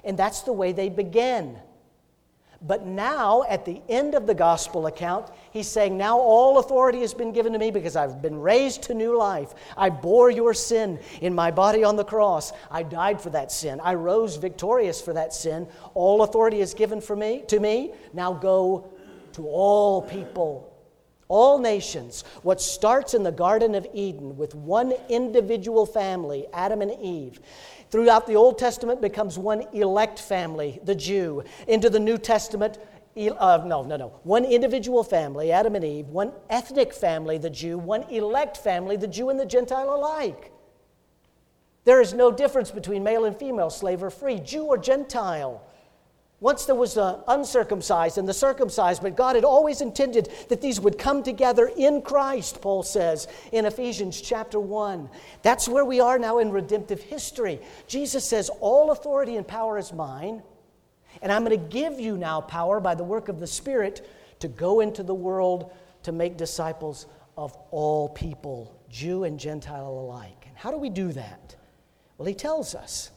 And 0.04 0.18
that's 0.18 0.42
the 0.42 0.54
way 0.54 0.72
they 0.72 0.90
began. 0.90 1.60
But 2.62 2.86
now, 2.86 3.44
at 3.44 3.66
the 3.66 3.82
end 3.90 4.16
of 4.16 4.28
the 4.28 4.34
gospel 4.34 4.88
account, 4.88 5.30
he's 5.52 5.68
saying, 5.68 5.98
Now 5.98 6.18
all 6.18 6.60
authority 6.60 7.02
has 7.02 7.14
been 7.14 7.32
given 7.32 7.54
to 7.54 7.60
me 7.60 7.72
because 7.72 7.96
I've 7.96 8.22
been 8.22 8.40
raised 8.40 8.84
to 8.84 8.94
new 8.94 9.18
life. 9.18 9.54
I 9.78 9.90
bore 9.90 10.32
your 10.32 10.54
sin 10.54 11.00
in 11.22 11.34
my 11.36 11.52
body 11.52 11.84
on 11.84 11.96
the 11.96 12.04
cross. 12.04 12.54
I 12.72 12.84
died 12.84 13.22
for 13.22 13.30
that 13.32 13.52
sin. 13.52 13.80
I 13.82 13.96
rose 13.96 14.38
victorious 14.38 15.02
for 15.02 15.14
that 15.14 15.34
sin. 15.34 15.68
All 15.94 16.24
authority 16.24 16.62
is 16.62 16.74
given 16.74 17.02
for 17.02 17.16
me, 17.16 17.44
to 17.48 17.60
me. 17.60 17.94
Now 18.14 18.34
go 18.34 18.90
to 19.34 19.48
all 19.48 20.02
people, 20.02 20.74
all 21.28 21.60
nations. 21.60 22.24
What 22.42 22.62
starts 22.62 23.14
in 23.14 23.24
the 23.24 23.32
Garden 23.32 23.76
of 23.76 23.86
Eden 23.94 24.38
with 24.38 24.56
one 24.56 24.94
individual 25.10 25.86
family, 25.86 26.46
Adam 26.54 26.82
and 26.82 26.92
Eve, 27.02 27.42
throughout 27.96 28.28
the 28.28 28.36
Old 28.36 28.58
Testament 28.58 29.00
becomes 29.00 29.38
one 29.38 29.62
elect 29.72 30.20
family, 30.20 30.82
the 30.84 30.94
Jew. 30.94 31.46
Into 31.66 31.90
the 31.90 31.98
New 31.98 32.18
Testament, 32.18 32.78
uh, 33.18 33.64
no, 33.66 33.84
no, 33.84 33.96
no. 33.96 34.20
One 34.24 34.44
individual 34.44 35.02
family, 35.02 35.54
Adam 35.54 35.76
and 35.76 35.86
Eve, 35.86 36.10
one 36.10 36.34
ethnic 36.50 36.94
family, 36.94 37.38
the 37.38 37.50
Jew, 37.50 37.78
one 37.78 38.04
elect 38.10 38.58
family, 38.58 38.98
the 38.98 39.08
Jew 39.08 39.30
and 39.30 39.40
the 39.40 39.46
Gentile 39.46 39.96
alike. 39.96 40.52
There 41.86 42.02
is 42.02 42.14
no 42.14 42.34
difference 42.34 42.70
between 42.70 43.02
male 43.02 43.24
and 43.24 43.38
female, 43.38 43.70
slave 43.70 44.04
or 44.04 44.10
free, 44.10 44.42
Jew 44.42 44.66
or 44.66 44.78
Gentile. 44.78 45.64
Once 46.46 46.66
there 46.66 46.76
was 46.76 46.94
the 46.94 47.24
uncircumcised 47.28 48.20
and 48.20 48.30
the 48.30 48.34
circumcised, 48.34 49.02
but 49.02 49.16
God 49.16 49.34
had 49.36 49.44
always 49.44 49.82
intended 49.82 50.32
that 50.50 50.62
these 50.62 50.80
would 50.80 50.96
come 50.96 51.24
together 51.24 51.72
in 51.76 52.04
Christ, 52.04 52.62
Paul 52.62 52.84
says 52.84 53.28
in 53.52 53.66
Ephesians 53.66 54.22
chapter 54.22 54.60
1. 54.60 55.10
That's 55.42 55.68
where 55.68 55.84
we 55.84 56.00
are 56.00 56.20
now 56.20 56.38
in 56.38 56.52
redemptive 56.52 57.02
history. 57.02 57.60
Jesus 57.88 58.24
says, 58.26 58.52
All 58.60 58.92
authority 58.92 59.38
and 59.38 59.48
power 59.48 59.80
is 59.80 59.92
mine, 59.92 60.44
and 61.24 61.32
I'm 61.32 61.44
going 61.44 61.60
to 61.60 61.68
give 61.68 62.00
you 62.00 62.16
now 62.16 62.42
power 62.42 62.80
by 62.80 62.94
the 62.94 63.04
work 63.04 63.28
of 63.28 63.40
the 63.40 63.48
Spirit 63.48 64.08
to 64.38 64.48
go 64.48 64.82
into 64.82 65.02
the 65.02 65.16
world 65.16 65.72
to 66.04 66.12
make 66.12 66.38
disciples 66.38 67.08
of 67.40 67.58
all 67.72 68.08
people, 68.10 68.80
Jew 68.88 69.24
and 69.24 69.40
Gentile 69.40 69.90
alike. 69.90 70.46
And 70.48 70.56
how 70.56 70.70
do 70.70 70.78
we 70.78 70.92
do 70.92 71.12
that? 71.14 71.56
Well, 72.20 72.28
he 72.28 72.36
tells 72.36 72.76
us 72.76 73.10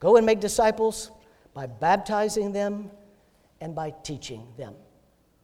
go 0.00 0.18
and 0.18 0.26
make 0.26 0.40
disciples 0.40 1.12
by 1.54 1.66
baptizing 1.66 2.52
them 2.52 2.90
and 3.60 3.74
by 3.74 3.92
teaching 4.02 4.46
them. 4.56 4.74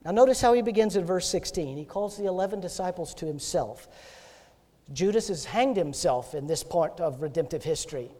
Now, 0.04 0.10
notice 0.10 0.40
how 0.40 0.52
he 0.52 0.62
begins 0.62 0.96
in 0.96 1.04
verse 1.04 1.26
16. 1.28 1.76
He 1.76 1.84
calls 1.84 2.16
the 2.16 2.26
11 2.26 2.60
disciples 2.60 3.14
to 3.14 3.26
himself. 3.26 3.88
Judas 4.92 5.28
has 5.28 5.46
hanged 5.46 5.76
himself 5.76 6.34
in 6.34 6.46
this 6.46 6.62
part 6.62 7.00
of 7.00 7.22
redemptive 7.22 7.64
history 7.64 8.10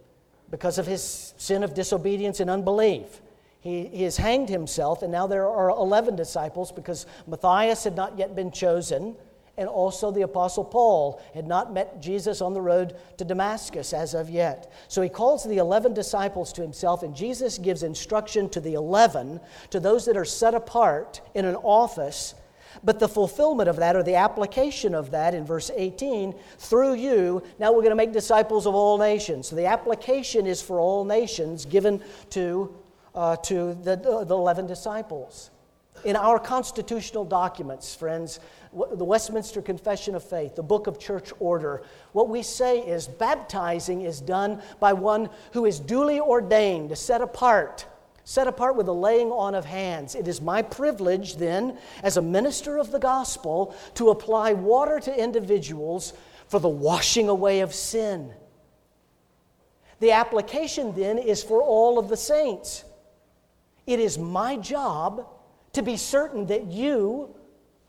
because 0.51 0.79
of 0.79 0.87
his 0.87 1.35
sin 1.37 1.63
of 1.63 1.75
disobedience 1.75 2.41
and 2.41 2.49
unbelief. 2.49 3.21
He, 3.61 3.87
he 3.87 4.03
has 4.05 4.17
hanged 4.17 4.49
himself, 4.49 5.03
and 5.03 5.13
now 5.13 5.27
there 5.27 5.49
are 5.49 5.71
11 5.71 6.17
disciples 6.17 6.73
because 6.73 7.07
Matthias 7.27 7.85
had 7.85 7.97
not 7.97 8.19
yet 8.19 8.35
been 8.35 8.51
chosen, 8.51 9.17
And 9.57 9.69
also, 9.69 10.11
the 10.11 10.23
Apostle 10.23 10.65
Paul 10.65 11.23
had 11.33 11.47
not 11.47 11.73
met 11.73 12.03
Jesus 12.03 12.41
on 12.41 12.55
the 12.55 12.61
road 12.61 12.97
to 13.19 13.25
Damascus 13.25 13.93
as 13.93 14.13
of 14.13 14.29
yet. 14.29 14.73
So 14.89 15.01
he 15.01 15.09
calls 15.09 15.45
the 15.45 15.59
11 15.59 15.95
disciples 15.95 16.53
to 16.55 16.63
himself, 16.63 17.05
and 17.05 17.15
Jesus 17.15 17.59
gives 17.59 17.85
instruction 17.85 18.49
to 18.51 18.61
the 18.61 18.75
11, 18.75 19.41
to 19.71 19.79
those 19.79 20.07
that 20.07 20.17
are 20.17 20.25
set 20.25 20.55
apart 20.55 21.21
in 21.35 21.45
an 21.45 21.55
office. 21.57 22.35
But 22.83 22.99
the 22.99 23.09
fulfillment 23.09 23.69
of 23.69 23.77
that, 23.77 23.95
or 23.95 24.03
the 24.03 24.17
application 24.17 24.93
of 24.93 25.13
that 25.13 25.35
in 25.35 25.45
verse 25.45 25.71
18, 25.73 26.35
through 26.59 26.95
you, 26.95 27.41
now 27.61 27.71
we're 27.71 27.83
going 27.83 27.91
to 27.91 27.95
make 27.95 28.13
disciples 28.13 28.67
of 28.67 28.75
all 28.75 28.99
nations. 28.99 29.49
So 29.49 29.55
the 29.57 29.67
application 29.67 30.47
is 30.49 30.61
for 30.61 30.81
all 30.81 31.05
nations 31.05 31.65
given 31.65 32.03
to, 32.31 32.75
uh, 33.15 33.37
to 33.37 33.75
the, 33.75 33.95
the 33.97 34.35
11 34.35 34.67
disciples. 34.67 35.51
In 36.05 36.17
our 36.17 36.39
constitutional 36.39 37.25
documents, 37.25 37.95
friends, 37.95 38.39
the 38.73 39.05
Westminster 39.05 39.63
Confession 39.63 40.15
of 40.15 40.23
Faith, 40.23 40.55
the 40.55 40.63
Book 40.63 40.87
of 40.87 40.99
Church 40.99 41.33
Order, 41.41 41.83
what 42.13 42.29
we 42.29 42.43
say 42.43 42.81
is 42.81 43.09
baptizing 43.09 44.03
is 44.03 44.21
done 44.21 44.61
by 44.81 44.93
one 44.93 45.31
who 45.53 45.65
is 45.65 45.81
duly 45.81 46.21
ordained, 46.21 46.97
set 46.99 47.23
apart, 47.23 47.87
set 48.25 48.47
apart 48.47 48.77
with 48.77 48.87
the 48.87 48.95
laying 48.95 49.31
on 49.31 49.55
of 49.55 49.65
hands. 49.65 50.15
It 50.15 50.29
is 50.29 50.43
my 50.43 50.61
privilege 50.61 51.37
then, 51.37 51.79
as 52.03 52.19
a 52.19 52.23
minister 52.23 52.77
of 52.77 52.91
the 52.91 52.99
gospel, 52.99 53.75
to 53.95 54.11
apply 54.11 54.53
water 54.53 55.01
to 55.01 55.23
individuals 55.23 56.13
for 56.49 56.59
the 56.59 56.69
washing 56.69 57.31
away 57.31 57.61
of 57.61 57.73
sin. 57.73 58.31
The 60.01 60.13
application 60.13 60.95
then 60.95 61.17
is 61.17 61.43
for 61.43 61.63
all 61.63 61.99
of 61.99 62.09
the 62.09 62.17
saints. 62.17 62.85
It 63.87 64.01
is 64.01 64.19
my 64.19 64.57
job 64.57 65.27
to 65.75 65.83
be 65.83 65.97
certain 65.97 66.47
that 66.47 66.67
you 66.67 67.35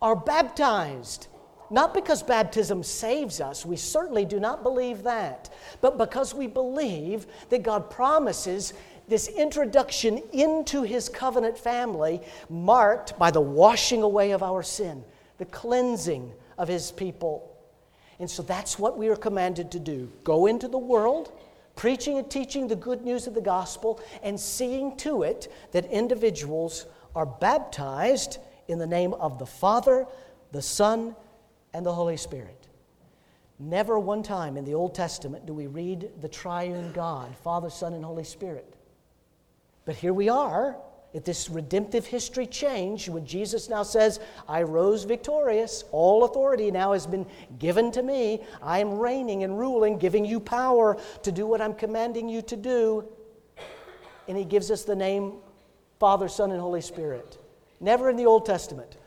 are 0.02 0.16
baptized. 0.16 1.28
Not 1.72 1.94
because 1.94 2.22
baptism 2.22 2.84
saves 2.84 3.42
us, 3.42 3.66
we 3.66 3.76
certainly 3.76 4.26
do 4.26 4.40
not 4.40 4.62
believe 4.62 5.04
that, 5.04 5.52
but 5.82 5.98
because 5.98 6.34
we 6.34 6.46
believe 6.46 7.26
that 7.50 7.64
God 7.64 7.90
promises 7.90 8.74
this 9.08 9.28
introduction 9.28 10.22
into 10.32 10.84
His 10.84 11.10
covenant 11.10 11.58
family 11.58 12.22
marked 12.50 13.18
by 13.18 13.32
the 13.32 13.42
washing 13.42 14.04
away 14.04 14.32
of 14.32 14.44
our 14.44 14.62
sin, 14.62 15.04
the 15.38 15.46
cleansing 15.46 16.32
of 16.58 16.68
His 16.68 16.92
people. 16.92 17.52
And 18.20 18.30
so 18.30 18.44
that's 18.44 18.80
what 18.80 18.98
we 18.98 19.10
are 19.10 19.16
commanded 19.16 19.72
to 19.72 19.80
do 19.80 20.12
go 20.24 20.46
into 20.46 20.68
the 20.68 20.78
world, 20.78 21.32
preaching 21.76 22.18
and 22.18 22.30
teaching 22.30 22.68
the 22.68 22.76
good 22.76 23.04
news 23.04 23.28
of 23.28 23.34
the 23.34 23.42
gospel, 23.42 24.00
and 24.24 24.40
seeing 24.40 24.96
to 24.98 25.24
it 25.24 25.52
that 25.72 25.86
individuals 25.86 26.86
are 27.16 27.26
baptized 27.26 28.40
in 28.68 28.78
the 28.78 28.88
name 28.88 29.14
of 29.14 29.40
the 29.40 29.46
Father, 29.46 30.06
the 30.52 30.62
Son, 30.62 31.16
and 31.74 31.86
the 31.86 31.94
Holy 31.94 32.18
Spirit. 32.18 32.68
Never 33.58 33.98
one 33.98 34.22
time 34.22 34.58
in 34.58 34.66
the 34.66 34.74
Old 34.74 34.94
Testament 34.94 35.46
do 35.46 35.54
we 35.54 35.68
read 35.68 36.10
the 36.22 36.28
triune 36.28 36.92
God, 36.92 37.36
Father, 37.38 37.70
Son, 37.70 37.94
and 37.94 38.04
Holy 38.04 38.26
Spirit. 38.26 38.76
But 39.86 39.96
here 39.96 40.14
we 40.14 40.28
are 40.28 40.78
at 41.14 41.24
this 41.24 41.50
redemptive 41.50 42.06
history 42.06 42.46
change 42.46 43.08
when 43.08 43.26
Jesus 43.26 43.70
now 43.70 43.84
says, 43.84 44.20
I 44.50 44.64
rose 44.64 45.06
victorious. 45.06 45.86
All 45.92 46.26
authority 46.26 46.70
now 46.72 46.92
has 46.92 47.08
been 47.08 47.26
given 47.58 47.92
to 47.92 48.04
me. 48.04 48.44
I 48.62 48.80
am 48.80 48.98
reigning 48.98 49.44
and 49.44 49.58
ruling, 49.58 49.98
giving 49.98 50.26
you 50.26 50.42
power 50.42 50.98
to 51.24 51.32
do 51.32 51.48
what 51.48 51.62
I'm 51.62 51.74
commanding 51.74 52.28
you 52.28 52.42
to 52.42 52.58
do. 52.58 53.08
And 54.28 54.38
he 54.38 54.44
gives 54.44 54.70
us 54.70 54.84
the 54.84 54.96
name 54.96 55.36
Father, 56.00 56.28
Son, 56.28 56.52
and 56.52 56.60
Holy 56.60 56.82
Spirit. 56.82 57.38
Never 57.80 58.10
in 58.10 58.16
the 58.16 58.26
Old 58.26 58.46
Testament. 58.46 58.98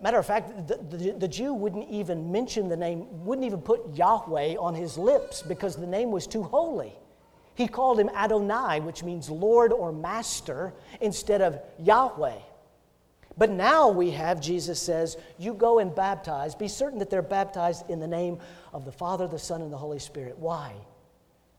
Matter 0.00 0.18
of 0.18 0.26
fact, 0.26 0.68
the, 0.68 0.76
the, 0.76 1.12
the, 1.12 1.28
Jew 1.28 1.54
wouldn't 1.54 1.88
even 1.88 2.30
mention 2.30 2.68
the 2.68 2.76
name, 2.76 3.06
wouldn't 3.24 3.46
even 3.46 3.62
put 3.62 3.94
Yahweh 3.94 4.56
on 4.56 4.74
his 4.74 4.98
lips 4.98 5.42
because 5.42 5.76
the 5.76 5.86
name 5.86 6.10
was 6.10 6.26
too 6.26 6.42
holy. 6.42 6.92
He 7.54 7.66
called 7.66 7.98
him 7.98 8.10
Adonai, 8.10 8.80
which 8.80 9.02
means 9.02 9.30
Lord 9.30 9.72
or 9.72 9.92
Master, 9.92 10.74
instead 11.00 11.40
of 11.40 11.58
Yahweh. 11.78 12.38
But 13.38 13.50
now 13.50 13.88
we 13.88 14.10
have, 14.12 14.40
Jesus 14.40 14.80
says, 14.80 15.16
you 15.38 15.54
go 15.54 15.78
and 15.78 15.94
baptize. 15.94 16.54
Be 16.54 16.68
certain 16.68 16.98
that 16.98 17.10
they're 17.10 17.22
baptized 17.22 17.88
in 17.90 17.98
the 17.98 18.06
name 18.06 18.38
of 18.72 18.84
the 18.84 18.92
Father, 18.92 19.26
the 19.26 19.38
Son, 19.38 19.62
and 19.62 19.72
the 19.72 19.76
Holy 19.76 19.98
Spirit. 19.98 20.38
Why? 20.38 20.74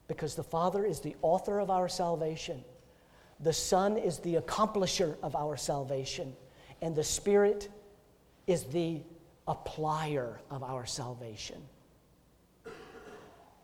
Because 0.07 0.35
the 0.35 0.43
Father 0.43 0.85
is 0.85 0.99
the 0.99 1.15
author 1.21 1.59
of 1.59 1.69
our 1.69 1.87
salvation. 1.87 2.63
The 3.39 3.53
Son 3.53 3.97
is 3.97 4.19
the 4.19 4.35
accomplisher 4.35 5.15
of 5.21 5.35
our 5.35 5.57
salvation, 5.57 6.35
and 6.81 6.95
the 6.95 7.03
Spirit 7.03 7.69
is 8.47 8.63
the 8.65 9.01
applier 9.47 10.37
of 10.49 10.63
our 10.63 10.85
salvation. 10.85 11.61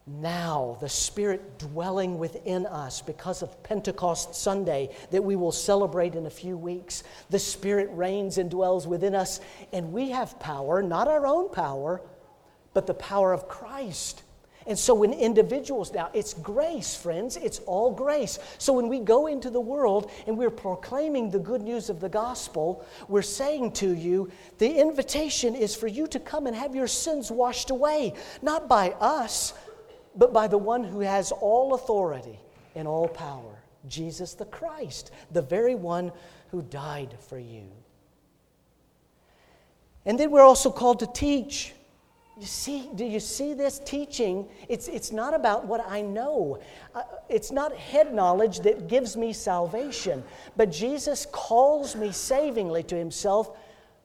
Now, 0.05 0.77
the 0.81 0.89
Spirit 0.89 1.57
dwelling 1.57 2.19
within 2.19 2.65
us 2.65 3.01
because 3.01 3.41
of 3.41 3.63
Pentecost 3.63 4.35
Sunday 4.35 4.89
that 5.11 5.23
we 5.23 5.37
will 5.37 5.53
celebrate 5.53 6.15
in 6.15 6.25
a 6.25 6.29
few 6.29 6.57
weeks, 6.57 7.03
the 7.29 7.39
Spirit 7.39 7.89
reigns 7.93 8.37
and 8.37 8.51
dwells 8.51 8.85
within 8.85 9.15
us, 9.15 9.39
and 9.71 9.93
we 9.93 10.09
have 10.09 10.37
power, 10.39 10.81
not 10.81 11.07
our 11.07 11.25
own 11.25 11.49
power, 11.49 12.01
but 12.73 12.85
the 12.85 12.93
power 12.93 13.31
of 13.31 13.47
Christ 13.47 14.22
and 14.65 14.79
so, 14.79 14.93
when 14.93 15.11
individuals 15.11 15.93
now, 15.93 16.09
it's 16.13 16.33
grace, 16.33 16.95
friends, 16.95 17.35
it's 17.35 17.59
all 17.59 17.91
grace. 17.91 18.39
So, 18.57 18.71
when 18.71 18.87
we 18.87 18.99
go 18.99 19.27
into 19.27 19.49
the 19.49 19.59
world 19.59 20.09
and 20.25 20.37
we're 20.37 20.49
proclaiming 20.49 21.29
the 21.29 21.39
good 21.39 21.61
news 21.61 21.89
of 21.89 21.99
the 21.99 22.07
gospel, 22.07 22.85
we're 23.09 23.21
saying 23.21 23.73
to 23.73 23.93
you, 23.93 24.31
the 24.59 24.79
invitation 24.79 25.53
is 25.55 25.75
for 25.75 25.87
you 25.87 26.07
to 26.07 26.19
come 26.19 26.47
and 26.47 26.55
have 26.55 26.75
your 26.75 26.87
sins 26.87 27.29
washed 27.29 27.71
away, 27.71 28.13
not 28.41 28.69
by 28.69 28.91
us, 29.01 29.53
but 30.15 30.31
by 30.31 30.47
the 30.47 30.57
one 30.57 30.83
who 30.83 31.01
has 31.01 31.31
all 31.31 31.73
authority 31.73 32.39
and 32.75 32.87
all 32.87 33.09
power, 33.09 33.61
Jesus 33.89 34.33
the 34.33 34.45
Christ, 34.45 35.11
the 35.31 35.41
very 35.41 35.75
one 35.75 36.11
who 36.51 36.61
died 36.61 37.17
for 37.27 37.37
you. 37.37 37.65
And 40.05 40.19
then 40.19 40.31
we're 40.31 40.41
also 40.41 40.71
called 40.71 40.99
to 40.99 41.07
teach. 41.07 41.73
You 42.39 42.47
see, 42.47 42.89
do 42.95 43.05
you 43.05 43.19
see 43.19 43.53
this 43.53 43.77
teaching? 43.79 44.47
It's, 44.67 44.87
it's 44.87 45.11
not 45.11 45.35
about 45.35 45.67
what 45.67 45.85
I 45.87 46.01
know. 46.01 46.59
Uh, 46.95 47.03
it's 47.29 47.51
not 47.51 47.75
head 47.75 48.11
knowledge 48.13 48.61
that 48.61 48.87
gives 48.87 49.15
me 49.15 49.33
salvation, 49.33 50.23
but 50.57 50.71
Jesus 50.71 51.27
calls 51.31 51.95
me 51.95 52.11
savingly 52.11 52.81
to 52.83 52.95
himself. 52.95 53.55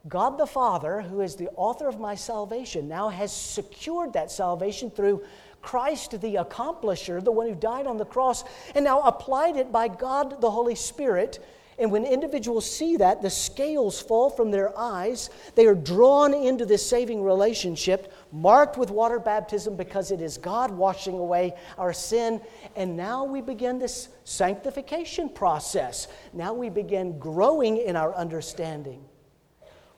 God 0.09 0.37
the 0.37 0.47
Father, 0.47 1.01
who 1.01 1.23
is 1.23 1.37
the 1.37 1.49
author 1.57 1.89
of 1.89 1.99
my 1.99 2.15
salvation, 2.15 2.87
now 2.87 3.09
has 3.09 3.33
secured 3.33 4.13
that 4.13 4.31
salvation 4.31 4.91
through 4.91 5.25
Christ 5.63 6.21
the 6.21 6.35
accomplisher, 6.37 7.25
the 7.25 7.33
one 7.33 7.49
who 7.49 7.55
died 7.55 7.87
on 7.87 7.97
the 7.97 8.05
cross, 8.05 8.45
and 8.75 8.85
now 8.85 9.01
applied 9.01 9.57
it 9.57 9.73
by 9.73 9.89
God 9.89 10.41
the 10.43 10.51
Holy 10.51 10.75
Spirit 10.75 11.43
and 11.79 11.93
when 11.93 12.05
individuals 12.05 12.69
see 12.69 12.97
that, 12.97 13.23
the 13.23 13.31
scales 13.31 14.01
fall 14.03 14.31
from 14.31 14.51
their 14.51 14.77
eyes. 14.77 15.31
They 15.55 15.67
are 15.67 15.77
drawn 15.77 16.35
into 16.35 16.67
this 16.67 16.85
saving 16.85 17.23
relationship, 17.23 18.13
marked 18.33 18.77
with 18.77 18.91
water 18.91 19.19
baptism 19.19 19.77
because 19.77 20.11
it 20.11 20.21
is 20.21 20.39
God 20.39 20.71
washing 20.71 21.19
away 21.19 21.55
our 21.77 21.93
sin. 21.93 22.41
And 22.77 22.97
now 22.97 23.25
we 23.25 23.41
begin 23.41 23.79
this 23.79 24.09
sanctification 24.25 25.29
process. 25.29 26.09
Now 26.33 26.53
we 26.53 26.71
begin 26.71 27.19
growing 27.19 27.79
in 27.79 27.97
our 27.97 28.15
understanding. 28.15 29.05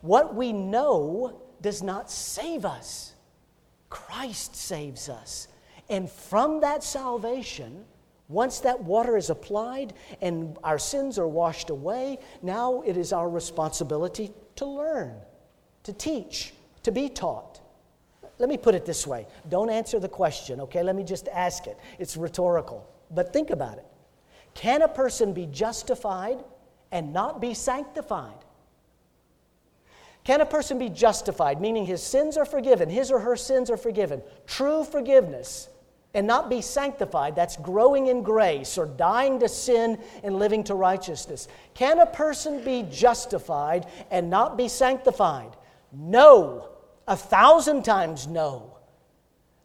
What 0.01 0.35
we 0.35 0.53
know 0.53 1.43
does 1.61 1.83
not 1.83 2.11
save 2.11 2.65
us, 2.65 3.13
Christ 3.91 4.57
saves 4.57 5.09
us. 5.09 5.49
And 5.89 6.09
from 6.09 6.61
that 6.61 6.85
salvation, 6.85 7.85
once 8.29 8.61
that 8.61 8.81
water 8.81 9.17
is 9.17 9.29
applied 9.29 9.93
and 10.23 10.57
our 10.63 10.79
sins 10.79 11.19
are 11.19 11.27
washed 11.27 11.69
away, 11.69 12.19
now 12.43 12.81
it 12.83 12.97
is 12.97 13.13
our 13.13 13.29
responsibility 13.29 14.33
to 14.55 14.65
learn, 14.65 15.17
to 15.83 15.93
teach, 15.93 16.55
to 16.85 16.93
be 16.93 17.09
taught. 17.09 17.50
Let 18.41 18.49
me 18.49 18.57
put 18.57 18.75
it 18.75 18.87
this 18.87 19.07
way 19.07 19.27
don't 19.49 19.71
answer 19.71 20.01
the 20.01 20.09
question, 20.09 20.61
okay? 20.63 20.83
Let 20.83 20.97
me 20.97 21.05
just 21.05 21.29
ask 21.29 21.67
it. 21.67 21.79
It's 21.99 22.17
rhetorical. 22.17 22.89
But 23.11 23.33
think 23.33 23.51
about 23.51 23.79
it. 23.79 23.87
Can 24.55 24.83
a 24.83 24.89
person 24.89 25.33
be 25.33 25.47
justified 25.47 26.43
and 26.91 27.13
not 27.13 27.41
be 27.41 27.55
sanctified? 27.55 28.45
Can 30.25 30.41
a 30.41 30.47
person 30.47 30.79
be 30.79 30.89
justified, 30.89 31.61
meaning 31.61 31.87
his 31.87 32.03
sins 32.03 32.37
are 32.37 32.45
forgiven, 32.45 32.89
his 32.89 33.11
or 33.11 33.21
her 33.21 33.37
sins 33.37 33.71
are 33.71 33.77
forgiven? 33.77 34.23
True 34.47 34.85
forgiveness 34.85 35.69
and 36.15 36.27
not 36.27 36.51
be 36.51 36.61
sanctified. 36.61 37.37
That's 37.37 37.57
growing 37.57 38.09
in 38.09 38.23
grace 38.23 38.77
or 38.79 38.87
dying 38.87 39.39
to 39.41 39.49
sin 39.49 39.99
and 40.23 40.39
living 40.39 40.65
to 40.65 40.75
righteousness. 40.75 41.47
Can 41.75 42.01
a 42.01 42.07
person 42.07 42.65
be 42.65 42.87
justified 42.91 43.87
and 44.11 44.31
not 44.31 44.57
be 44.57 44.69
sanctified? 44.69 45.57
No. 45.93 46.70
A 47.11 47.17
thousand 47.17 47.85
times 47.85 48.29
no. 48.29 48.77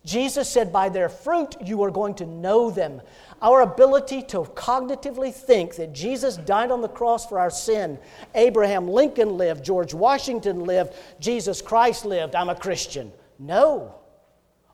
Jesus 0.03 0.49
said, 0.49 0.73
By 0.73 0.89
their 0.89 1.09
fruit 1.09 1.55
you 1.63 1.83
are 1.83 1.91
going 1.91 2.15
to 2.15 2.25
know 2.25 2.71
them. 2.71 3.03
Our 3.39 3.61
ability 3.61 4.23
to 4.23 4.39
cognitively 4.39 5.31
think 5.31 5.75
that 5.75 5.93
Jesus 5.93 6.37
died 6.37 6.71
on 6.71 6.81
the 6.81 6.87
cross 6.87 7.27
for 7.27 7.37
our 7.37 7.51
sin, 7.51 7.99
Abraham 8.33 8.87
Lincoln 8.87 9.37
lived, 9.37 9.63
George 9.63 9.93
Washington 9.93 10.61
lived, 10.61 10.95
Jesus 11.19 11.61
Christ 11.61 12.03
lived, 12.03 12.33
I'm 12.33 12.49
a 12.49 12.55
Christian. 12.55 13.11
No. 13.37 13.93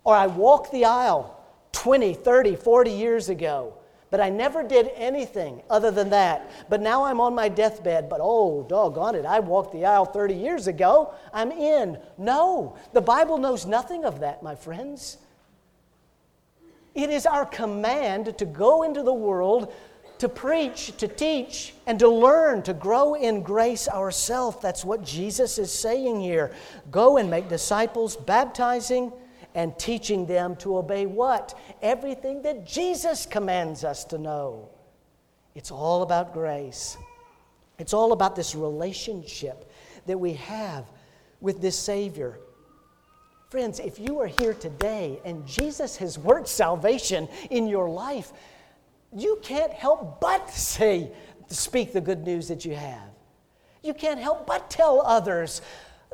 Or 0.06 0.16
I 0.16 0.28
walked 0.28 0.72
the 0.72 0.86
aisle 0.86 1.44
20, 1.74 2.14
30, 2.14 2.56
40 2.56 2.92
years 2.92 3.28
ago, 3.28 3.74
but 4.12 4.20
I 4.20 4.30
never 4.30 4.62
did 4.62 4.92
anything 4.96 5.64
other 5.70 5.90
than 5.90 6.10
that. 6.10 6.52
But 6.70 6.82
now 6.82 7.06
I'm 7.06 7.22
on 7.22 7.34
my 7.34 7.48
deathbed, 7.50 8.10
but 8.10 8.20
oh, 8.22 8.64
doggone 8.70 9.16
it, 9.16 9.26
I 9.26 9.40
walked 9.40 9.72
the 9.72 9.86
aisle 9.86 10.06
30 10.06 10.36
years 10.36 10.68
ago, 10.68 11.14
I'm 11.34 11.52
in. 11.52 11.98
No, 12.18 12.76
the 12.94 13.02
Bible 13.02 13.38
knows 13.38 13.66
nothing 13.66 14.06
of 14.06 14.20
that, 14.20 14.44
my 14.44 14.54
friends. 14.54 15.18
It 16.94 17.10
is 17.10 17.26
our 17.26 17.46
command 17.46 18.38
to 18.38 18.46
go 18.46 18.84
into 18.84 19.02
the 19.02 19.14
world 19.14 19.74
to 20.18 20.30
preach, 20.30 20.96
to 20.98 21.08
teach, 21.08 21.74
and 21.88 21.98
to 21.98 22.08
learn, 22.08 22.62
to 22.62 22.76
grow 22.76 23.16
in 23.16 23.42
grace 23.42 23.90
ourselves. 23.90 24.58
That's 24.62 24.86
what 24.86 25.04
Jesus 25.04 25.58
is 25.58 25.72
saying 25.74 26.22
here. 26.22 26.54
Go 26.92 27.18
and 27.18 27.28
make 27.28 27.50
disciples, 27.50 28.18
baptizing 28.18 29.12
and 29.56 29.78
teaching 29.78 30.26
them 30.26 30.56
to 30.58 30.78
obey 30.78 31.06
what? 31.06 31.58
Everything 31.82 32.42
that 32.44 32.66
Jesus 32.66 33.26
commands 33.26 33.84
us 33.84 34.06
to 34.06 34.18
know. 34.18 34.70
It's 35.56 35.72
all 35.72 36.02
about 36.04 36.34
grace. 36.34 36.98
It's 37.78 37.94
all 37.94 38.14
about 38.14 38.36
this 38.36 38.56
relationship 38.56 39.72
that 40.06 40.18
we 40.18 40.34
have 40.34 40.86
with 41.42 41.62
this 41.62 41.78
Savior. 41.78 42.40
Friends, 43.50 43.80
if 43.80 44.00
you 44.00 44.20
are 44.20 44.28
here 44.28 44.54
today 44.54 45.20
and 45.26 45.46
Jesus 45.46 45.98
has 45.98 46.18
worked 46.18 46.48
salvation 46.48 47.28
in 47.50 47.68
your 47.68 47.90
life, 47.90 48.32
you 49.14 49.40
can't 49.42 49.74
help 49.74 50.22
but 50.22 50.50
say, 50.50 51.12
speak 51.48 51.92
the 51.92 52.00
good 52.00 52.24
news 52.24 52.48
that 52.48 52.64
you 52.64 52.76
have. 52.76 53.10
You 53.84 53.94
can't 53.94 54.20
help 54.20 54.48
but 54.48 54.70
tell 54.70 55.02
others. 55.06 55.62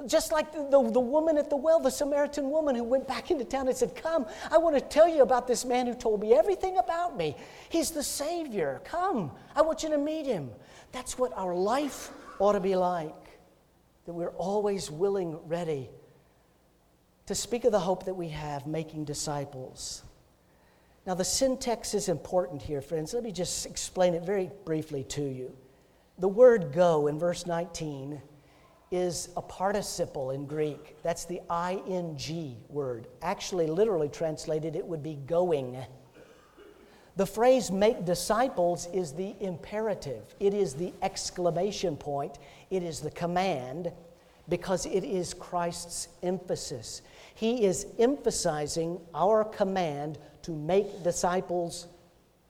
Just 0.06 0.32
like 0.32 0.52
the, 0.52 0.60
the, 0.64 0.92
the, 0.92 1.00
woman 1.00 1.38
at 1.38 1.50
the 1.50 1.56
well, 1.56 1.80
the 1.80 1.90
Samaritan 1.90 2.52
woman 2.52 2.76
who 2.76 2.84
went 2.84 3.08
back 3.08 3.32
into 3.32 3.44
town 3.44 3.68
and 3.68 3.76
said, 3.76 3.96
Come, 3.96 4.28
I 4.52 4.58
want 4.60 4.76
to 4.76 4.82
tell 4.82 5.08
you 5.08 5.24
about 5.24 5.48
this 5.48 5.66
man 5.66 5.88
who 5.88 5.96
told 5.96 6.22
me 6.22 6.34
everything 6.34 6.78
about 6.78 7.18
me. 7.18 7.36
He's 7.70 7.90
the 7.90 8.04
Savior. 8.04 8.82
Come, 8.86 9.32
I 9.56 9.64
want 9.64 9.82
you 9.82 9.90
to 9.90 9.98
meet 9.98 10.28
him. 10.28 10.52
That's 10.92 11.18
what 11.18 11.34
our 11.36 11.56
life 11.56 12.12
ought 12.38 12.54
to 12.54 12.60
be 12.60 12.76
like. 12.76 13.16
That 14.06 14.14
we're 14.14 14.36
always 14.38 14.92
willing, 14.92 15.40
ready 15.48 15.90
to 17.26 17.36
speak 17.36 17.66
of 17.66 17.72
the 17.72 17.80
hope 17.80 18.06
that 18.06 18.14
we 18.14 18.30
have 18.30 18.68
making 18.68 19.04
disciples. 19.04 20.04
Now, 21.06 21.14
the 21.14 21.26
syntax 21.26 21.94
is 21.94 22.10
important 22.10 22.62
here, 22.62 22.82
friends. 22.82 23.14
Let 23.14 23.24
me 23.24 23.32
just 23.32 23.66
explain 23.66 24.14
it 24.14 24.24
very 24.24 24.52
briefly 24.66 25.04
to 25.06 25.24
you. 25.24 25.56
The 26.20 26.28
word 26.28 26.72
go 26.74 27.08
in 27.08 27.18
verse 27.18 27.46
19 27.46 28.22
is 28.92 29.30
a 29.36 29.42
participle 29.42 30.32
in 30.32 30.46
Greek. 30.46 30.96
That's 31.04 31.26
the 31.26 31.42
ing 31.52 32.58
word. 32.70 33.08
Actually, 33.22 33.68
literally 33.68 34.10
translated, 34.10 34.76
it 34.76 34.86
would 34.86 35.04
be 35.04 35.16
going. 35.16 35.78
The 37.18 37.26
phrase 37.26 37.72
make 37.72 38.06
disciples 38.06 38.88
is 38.94 39.12
the 39.12 39.36
imperative, 39.40 40.24
it 40.40 40.54
is 40.54 40.76
the 40.76 40.94
exclamation 41.02 41.98
point, 41.98 42.38
it 42.70 42.84
is 42.84 43.00
the 43.00 43.10
command 43.10 43.92
because 44.50 44.86
it 44.86 45.04
is 45.04 45.34
Christ's 45.34 46.10
emphasis. 46.22 47.02
He 47.34 47.66
is 47.66 47.88
emphasizing 47.98 49.00
our 49.16 49.44
command 49.44 50.20
to 50.44 50.52
make 50.52 51.04
disciples 51.04 51.88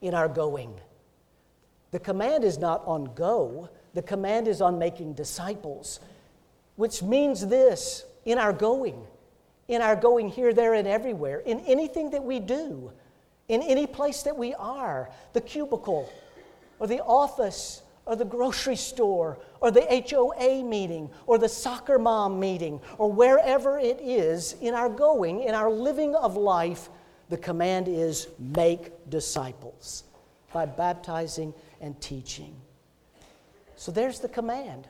in 0.01 0.13
our 0.13 0.27
going. 0.27 0.73
The 1.91 1.99
command 1.99 2.43
is 2.43 2.57
not 2.57 2.83
on 2.85 3.05
go, 3.15 3.69
the 3.93 4.01
command 4.01 4.49
is 4.49 4.61
on 4.61 4.77
making 4.77 5.13
disciples, 5.13 6.01
which 6.77 7.03
means 7.03 7.45
this 7.45 8.05
in 8.23 8.37
our 8.37 8.53
going, 8.53 9.05
in 9.67 9.81
our 9.81 9.95
going 9.95 10.29
here, 10.29 10.53
there, 10.53 10.73
and 10.73 10.87
everywhere, 10.87 11.39
in 11.39 11.59
anything 11.61 12.11
that 12.11 12.23
we 12.23 12.39
do, 12.39 12.91
in 13.49 13.61
any 13.61 13.85
place 13.85 14.23
that 14.23 14.37
we 14.37 14.53
are, 14.53 15.09
the 15.33 15.41
cubicle 15.41 16.09
or 16.79 16.87
the 16.87 17.01
office 17.01 17.81
or 18.05 18.15
the 18.15 18.25
grocery 18.25 18.75
store 18.75 19.37
or 19.59 19.71
the 19.71 20.05
HOA 20.09 20.63
meeting 20.63 21.09
or 21.25 21.37
the 21.37 21.49
soccer 21.49 21.99
mom 21.99 22.39
meeting 22.39 22.79
or 22.97 23.11
wherever 23.11 23.77
it 23.79 23.99
is 24.01 24.53
in 24.61 24.73
our 24.73 24.89
going, 24.89 25.43
in 25.43 25.55
our 25.55 25.69
living 25.69 26.15
of 26.15 26.37
life, 26.37 26.89
the 27.29 27.37
command 27.37 27.87
is 27.87 28.27
make 28.39 28.91
disciples 29.09 30.03
by 30.53 30.65
baptizing 30.65 31.53
and 31.81 31.99
teaching. 31.99 32.55
So 33.75 33.91
there's 33.91 34.19
the 34.19 34.29
command 34.29 34.87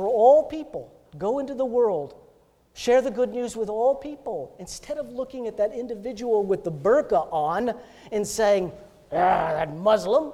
for 0.00 0.08
all 0.08 0.44
people 0.44 0.90
go 1.18 1.40
into 1.40 1.54
the 1.54 1.66
world, 1.66 2.14
share 2.72 3.02
the 3.02 3.10
good 3.10 3.28
news 3.28 3.54
with 3.54 3.68
all 3.68 3.94
people. 3.94 4.56
Instead 4.58 4.96
of 4.96 5.12
looking 5.12 5.46
at 5.46 5.58
that 5.58 5.74
individual 5.74 6.42
with 6.42 6.64
the 6.64 6.72
burqa 6.72 7.30
on 7.30 7.74
and 8.10 8.26
saying, 8.26 8.72
ah, 9.12 9.52
that 9.52 9.76
Muslim, 9.76 10.32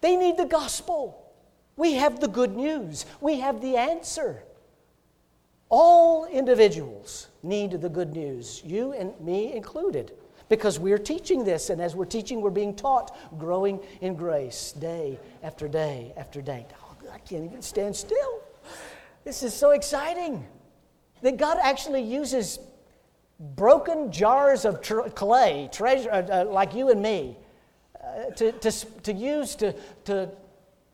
they 0.00 0.16
need 0.16 0.38
the 0.38 0.46
gospel. 0.46 1.30
We 1.76 1.92
have 1.92 2.20
the 2.20 2.28
good 2.28 2.56
news, 2.56 3.04
we 3.20 3.40
have 3.40 3.60
the 3.60 3.76
answer. 3.76 4.44
All 5.68 6.24
individuals 6.24 7.28
need 7.42 7.72
the 7.72 7.90
good 7.90 8.14
news, 8.14 8.62
you 8.64 8.94
and 8.94 9.12
me 9.20 9.52
included, 9.52 10.12
because 10.48 10.78
we're 10.78 10.96
teaching 10.96 11.44
this, 11.44 11.68
and 11.68 11.82
as 11.82 11.94
we're 11.94 12.06
teaching, 12.06 12.40
we're 12.40 12.48
being 12.48 12.74
taught, 12.74 13.14
growing 13.38 13.78
in 14.00 14.14
grace 14.14 14.72
day 14.72 15.20
after 15.42 15.68
day 15.68 16.14
after 16.16 16.40
day. 16.40 16.64
Oh, 16.82 17.10
I 17.12 17.18
can't 17.18 17.44
even 17.44 17.60
stand 17.60 17.94
still. 17.94 18.41
This 19.24 19.42
is 19.42 19.54
so 19.54 19.70
exciting 19.70 20.46
that 21.22 21.36
God 21.36 21.58
actually 21.62 22.02
uses 22.02 22.58
broken 23.38 24.10
jars 24.12 24.64
of 24.64 24.80
tr- 24.80 25.08
clay, 25.14 25.68
treasure, 25.72 26.10
uh, 26.10 26.22
uh, 26.22 26.44
like 26.44 26.74
you 26.74 26.90
and 26.90 27.02
me, 27.02 27.36
uh, 28.02 28.30
to, 28.36 28.52
to, 28.52 28.70
to 29.02 29.12
use 29.12 29.54
to, 29.56 29.74
to 30.04 30.30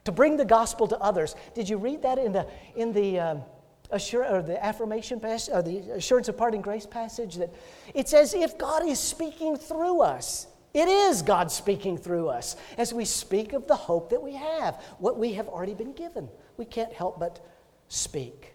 to 0.08 0.12
bring 0.12 0.38
the 0.38 0.44
gospel 0.46 0.88
to 0.88 0.96
others. 1.00 1.36
Did 1.54 1.68
you 1.68 1.76
read 1.76 2.00
that 2.00 2.16
in 2.16 2.32
the, 2.32 2.46
in 2.76 2.94
the, 2.94 3.20
um, 3.20 3.42
assure, 3.90 4.24
or 4.24 4.40
the 4.40 4.64
affirmation 4.64 5.20
passage, 5.20 5.52
or 5.52 5.60
the 5.60 5.80
assurance 5.96 6.28
of 6.28 6.36
parting 6.38 6.62
grace 6.62 6.86
passage? 6.86 7.36
That 7.36 7.52
it's 7.92 8.14
as 8.14 8.32
if 8.32 8.56
God 8.56 8.88
is 8.88 8.98
speaking 8.98 9.54
through 9.54 10.00
us. 10.00 10.46
It 10.72 10.88
is 10.88 11.20
God 11.20 11.52
speaking 11.52 11.98
through 11.98 12.28
us 12.28 12.56
as 12.78 12.94
we 12.94 13.04
speak 13.04 13.52
of 13.52 13.66
the 13.66 13.76
hope 13.76 14.08
that 14.08 14.22
we 14.22 14.32
have, 14.32 14.76
what 14.98 15.18
we 15.18 15.34
have 15.34 15.46
already 15.46 15.74
been 15.74 15.92
given. 15.92 16.30
We 16.56 16.64
can't 16.64 16.94
help 16.94 17.20
but 17.20 17.44
speak. 17.88 18.54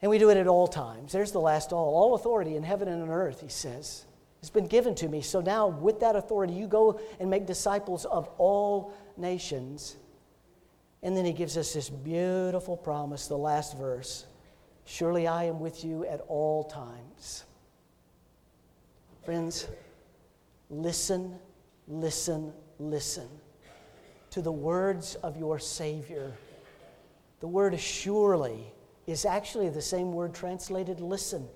And 0.00 0.10
we 0.10 0.18
do 0.18 0.30
it 0.30 0.36
at 0.36 0.48
all 0.48 0.66
times. 0.66 1.12
There's 1.12 1.32
the 1.32 1.40
last 1.40 1.72
all. 1.72 1.94
All 1.94 2.14
authority 2.14 2.56
in 2.56 2.62
heaven 2.62 2.88
and 2.88 3.02
on 3.02 3.10
earth, 3.10 3.40
he 3.40 3.48
says, 3.48 4.04
has 4.40 4.50
been 4.50 4.66
given 4.66 4.94
to 4.96 5.08
me. 5.08 5.20
So 5.20 5.40
now, 5.40 5.68
with 5.68 6.00
that 6.00 6.16
authority, 6.16 6.54
you 6.54 6.66
go 6.66 7.00
and 7.20 7.30
make 7.30 7.46
disciples 7.46 8.04
of 8.04 8.28
all 8.38 8.92
nations. 9.16 9.96
And 11.04 11.16
then 11.16 11.24
he 11.24 11.32
gives 11.32 11.56
us 11.56 11.72
this 11.72 11.88
beautiful 11.88 12.76
promise, 12.76 13.28
the 13.28 13.38
last 13.38 13.78
verse 13.78 14.26
Surely 14.84 15.28
I 15.28 15.44
am 15.44 15.60
with 15.60 15.84
you 15.84 16.04
at 16.06 16.20
all 16.26 16.64
times. 16.64 17.44
Friends, 19.24 19.68
listen, 20.68 21.38
listen, 21.86 22.52
listen 22.80 23.28
to 24.30 24.42
the 24.42 24.50
words 24.50 25.14
of 25.16 25.36
your 25.36 25.60
Savior. 25.60 26.32
The 27.42 27.48
word 27.48 27.78
surely 27.80 28.72
is 29.08 29.24
actually 29.24 29.68
the 29.68 29.82
same 29.82 30.12
word 30.12 30.32
translated 30.32 31.00
listen. 31.00 31.48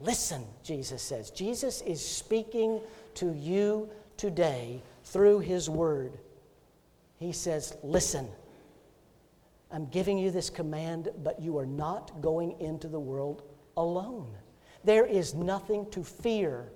Listen, 0.00 0.44
Jesus 0.62 1.02
says. 1.02 1.32
Jesus 1.32 1.80
is 1.82 2.00
speaking 2.00 2.80
to 3.14 3.32
you 3.34 3.90
today 4.16 4.80
through 5.02 5.40
his 5.40 5.68
word. 5.68 6.16
He 7.18 7.32
says, 7.32 7.76
Listen. 7.82 8.28
I'm 9.72 9.86
giving 9.86 10.16
you 10.16 10.30
this 10.30 10.48
command, 10.48 11.08
but 11.24 11.40
you 11.40 11.58
are 11.58 11.66
not 11.66 12.20
going 12.20 12.60
into 12.60 12.86
the 12.86 13.00
world 13.00 13.42
alone. 13.76 14.30
There 14.84 15.06
is 15.06 15.34
nothing 15.34 15.90
to 15.90 16.04
fear, 16.04 16.70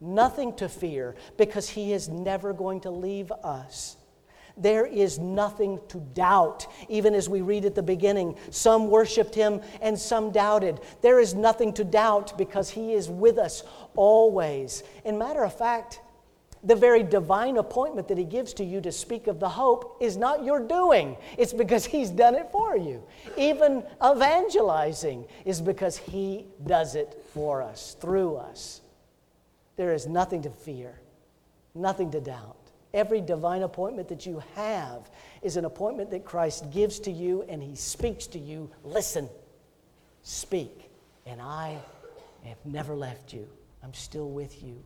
nothing 0.00 0.54
to 0.56 0.70
fear, 0.70 1.16
because 1.36 1.68
He 1.68 1.92
is 1.92 2.08
never 2.08 2.54
going 2.54 2.80
to 2.82 2.90
leave 2.90 3.30
us. 3.30 3.96
There 4.56 4.86
is 4.86 5.18
nothing 5.18 5.80
to 5.88 5.98
doubt. 5.98 6.66
Even 6.88 7.14
as 7.14 7.28
we 7.28 7.40
read 7.40 7.64
at 7.64 7.74
the 7.74 7.82
beginning, 7.82 8.36
some 8.50 8.90
worshiped 8.90 9.34
him 9.34 9.60
and 9.80 9.98
some 9.98 10.30
doubted. 10.30 10.80
There 11.02 11.20
is 11.20 11.34
nothing 11.34 11.72
to 11.74 11.84
doubt 11.84 12.36
because 12.36 12.70
he 12.70 12.92
is 12.92 13.08
with 13.08 13.38
us 13.38 13.62
always. 13.94 14.82
In 15.04 15.18
matter 15.18 15.44
of 15.44 15.56
fact, 15.56 16.00
the 16.62 16.76
very 16.76 17.02
divine 17.02 17.56
appointment 17.56 18.08
that 18.08 18.18
He 18.18 18.24
gives 18.24 18.52
to 18.54 18.64
you 18.64 18.80
to 18.82 18.92
speak 18.92 19.26
of 19.26 19.40
the 19.40 19.48
hope 19.48 19.96
is 20.00 20.16
not 20.16 20.44
your 20.44 20.60
doing, 20.60 21.16
it's 21.38 21.52
because 21.52 21.84
He's 21.84 22.10
done 22.10 22.34
it 22.34 22.50
for 22.52 22.76
you. 22.76 23.02
Even 23.36 23.82
evangelizing 24.04 25.24
is 25.44 25.60
because 25.60 25.96
He 25.96 26.46
does 26.66 26.94
it 26.94 27.22
for 27.32 27.62
us, 27.62 27.96
through 28.00 28.36
us. 28.36 28.82
There 29.76 29.94
is 29.94 30.06
nothing 30.06 30.42
to 30.42 30.50
fear, 30.50 31.00
nothing 31.74 32.10
to 32.10 32.20
doubt. 32.20 32.56
Every 32.92 33.20
divine 33.20 33.62
appointment 33.62 34.08
that 34.08 34.26
you 34.26 34.42
have 34.56 35.10
is 35.42 35.56
an 35.56 35.64
appointment 35.64 36.10
that 36.10 36.24
Christ 36.24 36.70
gives 36.72 36.98
to 37.00 37.10
you 37.10 37.44
and 37.48 37.62
he 37.62 37.76
speaks 37.76 38.26
to 38.28 38.38
you. 38.38 38.70
Listen, 38.82 39.28
speak, 40.22 40.90
and 41.24 41.40
I 41.40 41.78
have 42.44 42.58
never 42.64 42.94
left 42.96 43.32
you. 43.32 43.48
I'm 43.82 43.94
still 43.94 44.28
with 44.28 44.62
you. 44.62 44.82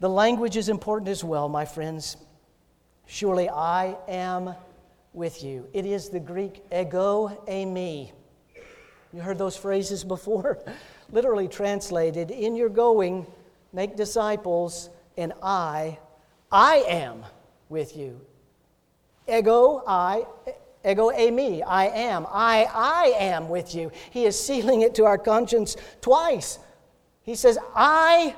The 0.00 0.08
language 0.08 0.56
is 0.56 0.68
important 0.68 1.08
as 1.08 1.22
well, 1.22 1.48
my 1.48 1.64
friends. 1.64 2.16
Surely 3.06 3.48
I 3.48 3.96
am 4.08 4.54
with 5.12 5.44
you. 5.44 5.68
It 5.72 5.86
is 5.86 6.08
the 6.08 6.20
Greek 6.20 6.64
ego 6.72 7.40
eimi. 7.46 8.10
You 9.12 9.20
heard 9.20 9.38
those 9.38 9.56
phrases 9.56 10.02
before? 10.02 10.58
Literally 11.12 11.46
translated, 11.46 12.32
in 12.32 12.56
your 12.56 12.68
going, 12.68 13.26
make 13.74 13.96
disciples, 13.96 14.88
and 15.18 15.32
I, 15.42 15.98
I 16.50 16.84
am 16.88 17.24
with 17.68 17.96
you. 17.96 18.20
Ego, 19.28 19.82
I, 19.86 20.24
ego 20.88 21.10
eimi, 21.10 21.62
I 21.66 21.88
am. 21.88 22.26
I, 22.30 22.66
I 22.72 23.14
am 23.18 23.48
with 23.48 23.74
you. 23.74 23.90
He 24.10 24.26
is 24.26 24.38
sealing 24.38 24.82
it 24.82 24.94
to 24.94 25.04
our 25.04 25.18
conscience 25.18 25.76
twice. 26.00 26.58
He 27.22 27.34
says, 27.34 27.58
I, 27.74 28.36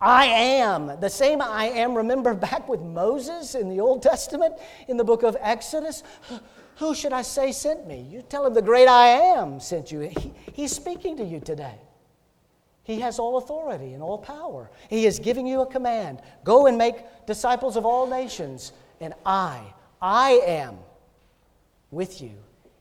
I 0.00 0.26
am. 0.26 0.98
The 1.00 1.10
same 1.10 1.40
I 1.40 1.66
am, 1.66 1.94
remember 1.94 2.34
back 2.34 2.68
with 2.68 2.80
Moses 2.80 3.54
in 3.54 3.68
the 3.68 3.80
Old 3.80 4.02
Testament, 4.02 4.54
in 4.88 4.96
the 4.96 5.04
book 5.04 5.22
of 5.22 5.36
Exodus? 5.40 6.02
Who 6.76 6.94
should 6.94 7.12
I 7.12 7.22
say 7.22 7.52
sent 7.52 7.86
me? 7.86 8.06
You 8.10 8.22
tell 8.22 8.44
him 8.44 8.54
the 8.54 8.62
great 8.62 8.88
I 8.88 9.06
am 9.06 9.60
sent 9.60 9.92
you. 9.92 10.00
He, 10.00 10.32
he's 10.52 10.72
speaking 10.72 11.16
to 11.18 11.24
you 11.24 11.38
today. 11.38 11.78
He 12.86 13.00
has 13.00 13.18
all 13.18 13.36
authority 13.36 13.94
and 13.94 14.02
all 14.02 14.16
power. 14.16 14.70
He 14.88 15.06
is 15.06 15.18
giving 15.18 15.44
you 15.44 15.62
a 15.62 15.66
command 15.66 16.22
go 16.44 16.68
and 16.68 16.78
make 16.78 17.26
disciples 17.26 17.76
of 17.76 17.84
all 17.84 18.06
nations. 18.06 18.72
And 19.00 19.12
I, 19.26 19.74
I 20.00 20.40
am 20.46 20.78
with 21.90 22.22
you 22.22 22.30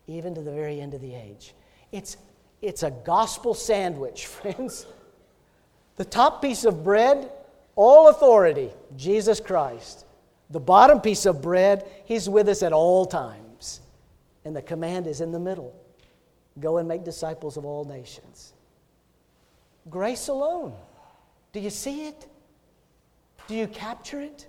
even 0.05 0.35
to 0.35 0.41
the 0.41 0.51
very 0.51 0.79
end 0.79 0.93
of 0.93 1.01
the 1.01 1.15
age. 1.15 1.55
It's, 1.91 2.17
it's 2.61 2.83
a 2.83 2.91
gospel 2.91 3.55
sandwich, 3.55 4.25
friends. 4.27 4.85
The 5.95 6.05
top 6.05 6.39
piece 6.39 6.65
of 6.65 6.83
bread, 6.83 7.31
all 7.75 8.09
authority, 8.09 8.69
Jesus 8.95 9.39
Christ. 9.39 10.05
The 10.51 10.59
bottom 10.59 11.01
piece 11.01 11.25
of 11.25 11.41
bread, 11.41 11.89
He's 12.05 12.29
with 12.29 12.47
us 12.47 12.61
at 12.61 12.73
all 12.73 13.07
times. 13.07 13.81
And 14.43 14.55
the 14.55 14.61
command 14.61 15.07
is 15.07 15.19
in 15.19 15.31
the 15.31 15.39
middle 15.39 15.73
go 16.59 16.77
and 16.77 16.87
make 16.87 17.03
disciples 17.03 17.57
of 17.57 17.65
all 17.65 17.83
nations. 17.83 18.53
Grace 19.89 20.27
alone. 20.27 20.73
Do 21.53 21.59
you 21.59 21.69
see 21.69 22.07
it? 22.07 22.27
Do 23.47 23.55
you 23.55 23.67
capture 23.67 24.19
it? 24.19 24.47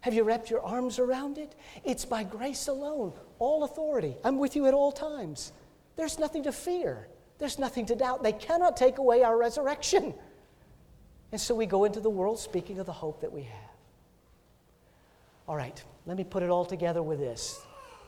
Have 0.00 0.14
you 0.14 0.22
wrapped 0.22 0.50
your 0.50 0.62
arms 0.62 0.98
around 0.98 1.38
it? 1.38 1.54
It's 1.84 2.04
by 2.04 2.22
grace 2.22 2.68
alone, 2.68 3.12
all 3.38 3.64
authority. 3.64 4.16
I'm 4.24 4.38
with 4.38 4.54
you 4.54 4.66
at 4.66 4.74
all 4.74 4.92
times. 4.92 5.52
There's 5.96 6.18
nothing 6.18 6.44
to 6.44 6.52
fear, 6.52 7.08
there's 7.38 7.58
nothing 7.58 7.86
to 7.86 7.96
doubt. 7.96 8.22
They 8.22 8.32
cannot 8.32 8.76
take 8.76 8.98
away 8.98 9.22
our 9.22 9.36
resurrection. 9.36 10.14
And 11.30 11.40
so 11.40 11.54
we 11.54 11.66
go 11.66 11.84
into 11.84 12.00
the 12.00 12.10
world 12.10 12.38
speaking 12.38 12.78
of 12.78 12.86
the 12.86 12.92
hope 12.92 13.20
that 13.20 13.32
we 13.32 13.42
have. 13.42 13.70
All 15.46 15.56
right, 15.56 15.82
let 16.06 16.16
me 16.16 16.24
put 16.24 16.42
it 16.42 16.50
all 16.50 16.64
together 16.64 17.02
with 17.02 17.18
this. 17.18 17.60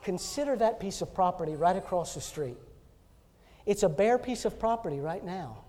Consider 0.02 0.56
that 0.56 0.80
piece 0.80 1.02
of 1.02 1.12
property 1.12 1.56
right 1.56 1.76
across 1.76 2.14
the 2.14 2.20
street. 2.20 2.56
It's 3.66 3.82
a 3.82 3.88
bare 3.88 4.18
piece 4.18 4.44
of 4.44 4.58
property 4.58 5.00
right 5.00 5.24
now. 5.24 5.64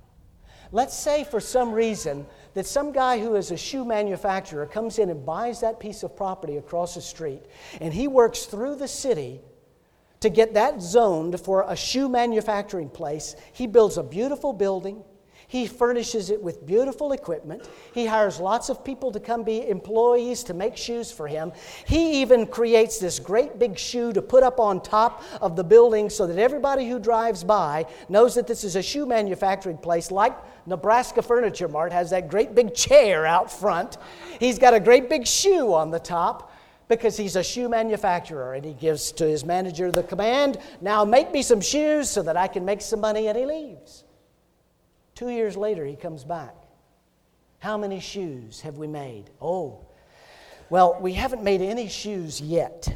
Let's 0.73 0.97
say 0.97 1.25
for 1.25 1.39
some 1.39 1.73
reason 1.73 2.25
that 2.53 2.65
some 2.65 2.93
guy 2.93 3.19
who 3.19 3.35
is 3.35 3.51
a 3.51 3.57
shoe 3.57 3.83
manufacturer 3.83 4.65
comes 4.65 4.99
in 4.99 5.09
and 5.09 5.25
buys 5.25 5.59
that 5.61 5.79
piece 5.79 6.03
of 6.03 6.15
property 6.15 6.57
across 6.57 6.95
the 6.95 7.01
street, 7.01 7.43
and 7.81 7.93
he 7.93 8.07
works 8.07 8.45
through 8.45 8.75
the 8.75 8.87
city 8.87 9.41
to 10.21 10.29
get 10.29 10.53
that 10.53 10.81
zoned 10.81 11.39
for 11.41 11.65
a 11.67 11.75
shoe 11.75 12.07
manufacturing 12.07 12.89
place. 12.89 13.35
He 13.53 13.67
builds 13.67 13.97
a 13.97 14.03
beautiful 14.03 14.53
building. 14.53 15.03
He 15.51 15.67
furnishes 15.67 16.29
it 16.29 16.41
with 16.41 16.65
beautiful 16.65 17.11
equipment. 17.11 17.67
He 17.93 18.05
hires 18.05 18.39
lots 18.39 18.69
of 18.69 18.85
people 18.85 19.11
to 19.11 19.19
come 19.19 19.43
be 19.43 19.67
employees 19.67 20.43
to 20.43 20.53
make 20.53 20.77
shoes 20.77 21.11
for 21.11 21.27
him. 21.27 21.51
He 21.85 22.21
even 22.21 22.47
creates 22.47 22.99
this 22.99 23.19
great 23.19 23.59
big 23.59 23.77
shoe 23.77 24.13
to 24.13 24.21
put 24.21 24.43
up 24.43 24.61
on 24.61 24.81
top 24.81 25.21
of 25.41 25.57
the 25.57 25.63
building 25.65 26.09
so 26.09 26.25
that 26.25 26.37
everybody 26.37 26.87
who 26.87 26.99
drives 26.99 27.43
by 27.43 27.85
knows 28.07 28.33
that 28.35 28.47
this 28.47 28.63
is 28.63 28.77
a 28.77 28.81
shoe 28.81 29.05
manufacturing 29.05 29.77
place, 29.77 30.09
like 30.09 30.37
Nebraska 30.65 31.21
Furniture 31.21 31.67
Mart 31.67 31.91
has 31.91 32.11
that 32.11 32.29
great 32.29 32.55
big 32.55 32.73
chair 32.73 33.25
out 33.25 33.51
front. 33.51 33.97
He's 34.39 34.57
got 34.57 34.73
a 34.73 34.79
great 34.79 35.09
big 35.09 35.27
shoe 35.27 35.73
on 35.73 35.91
the 35.91 35.99
top 35.99 36.53
because 36.87 37.17
he's 37.17 37.35
a 37.35 37.43
shoe 37.43 37.67
manufacturer 37.67 38.53
and 38.53 38.63
he 38.63 38.71
gives 38.71 39.11
to 39.11 39.25
his 39.25 39.43
manager 39.43 39.91
the 39.91 40.03
command 40.03 40.59
now 40.79 41.03
make 41.03 41.33
me 41.33 41.41
some 41.41 41.59
shoes 41.59 42.09
so 42.09 42.21
that 42.21 42.37
I 42.37 42.47
can 42.47 42.63
make 42.63 42.79
some 42.79 43.01
money, 43.01 43.27
and 43.27 43.37
he 43.37 43.45
leaves. 43.45 44.05
Two 45.21 45.29
years 45.29 45.55
later, 45.55 45.85
he 45.85 45.95
comes 45.95 46.23
back. 46.23 46.55
How 47.59 47.77
many 47.77 47.99
shoes 47.99 48.61
have 48.61 48.79
we 48.79 48.87
made? 48.87 49.25
Oh, 49.39 49.85
well, 50.71 50.97
we 50.99 51.13
haven't 51.13 51.43
made 51.43 51.61
any 51.61 51.89
shoes 51.89 52.41
yet. 52.41 52.91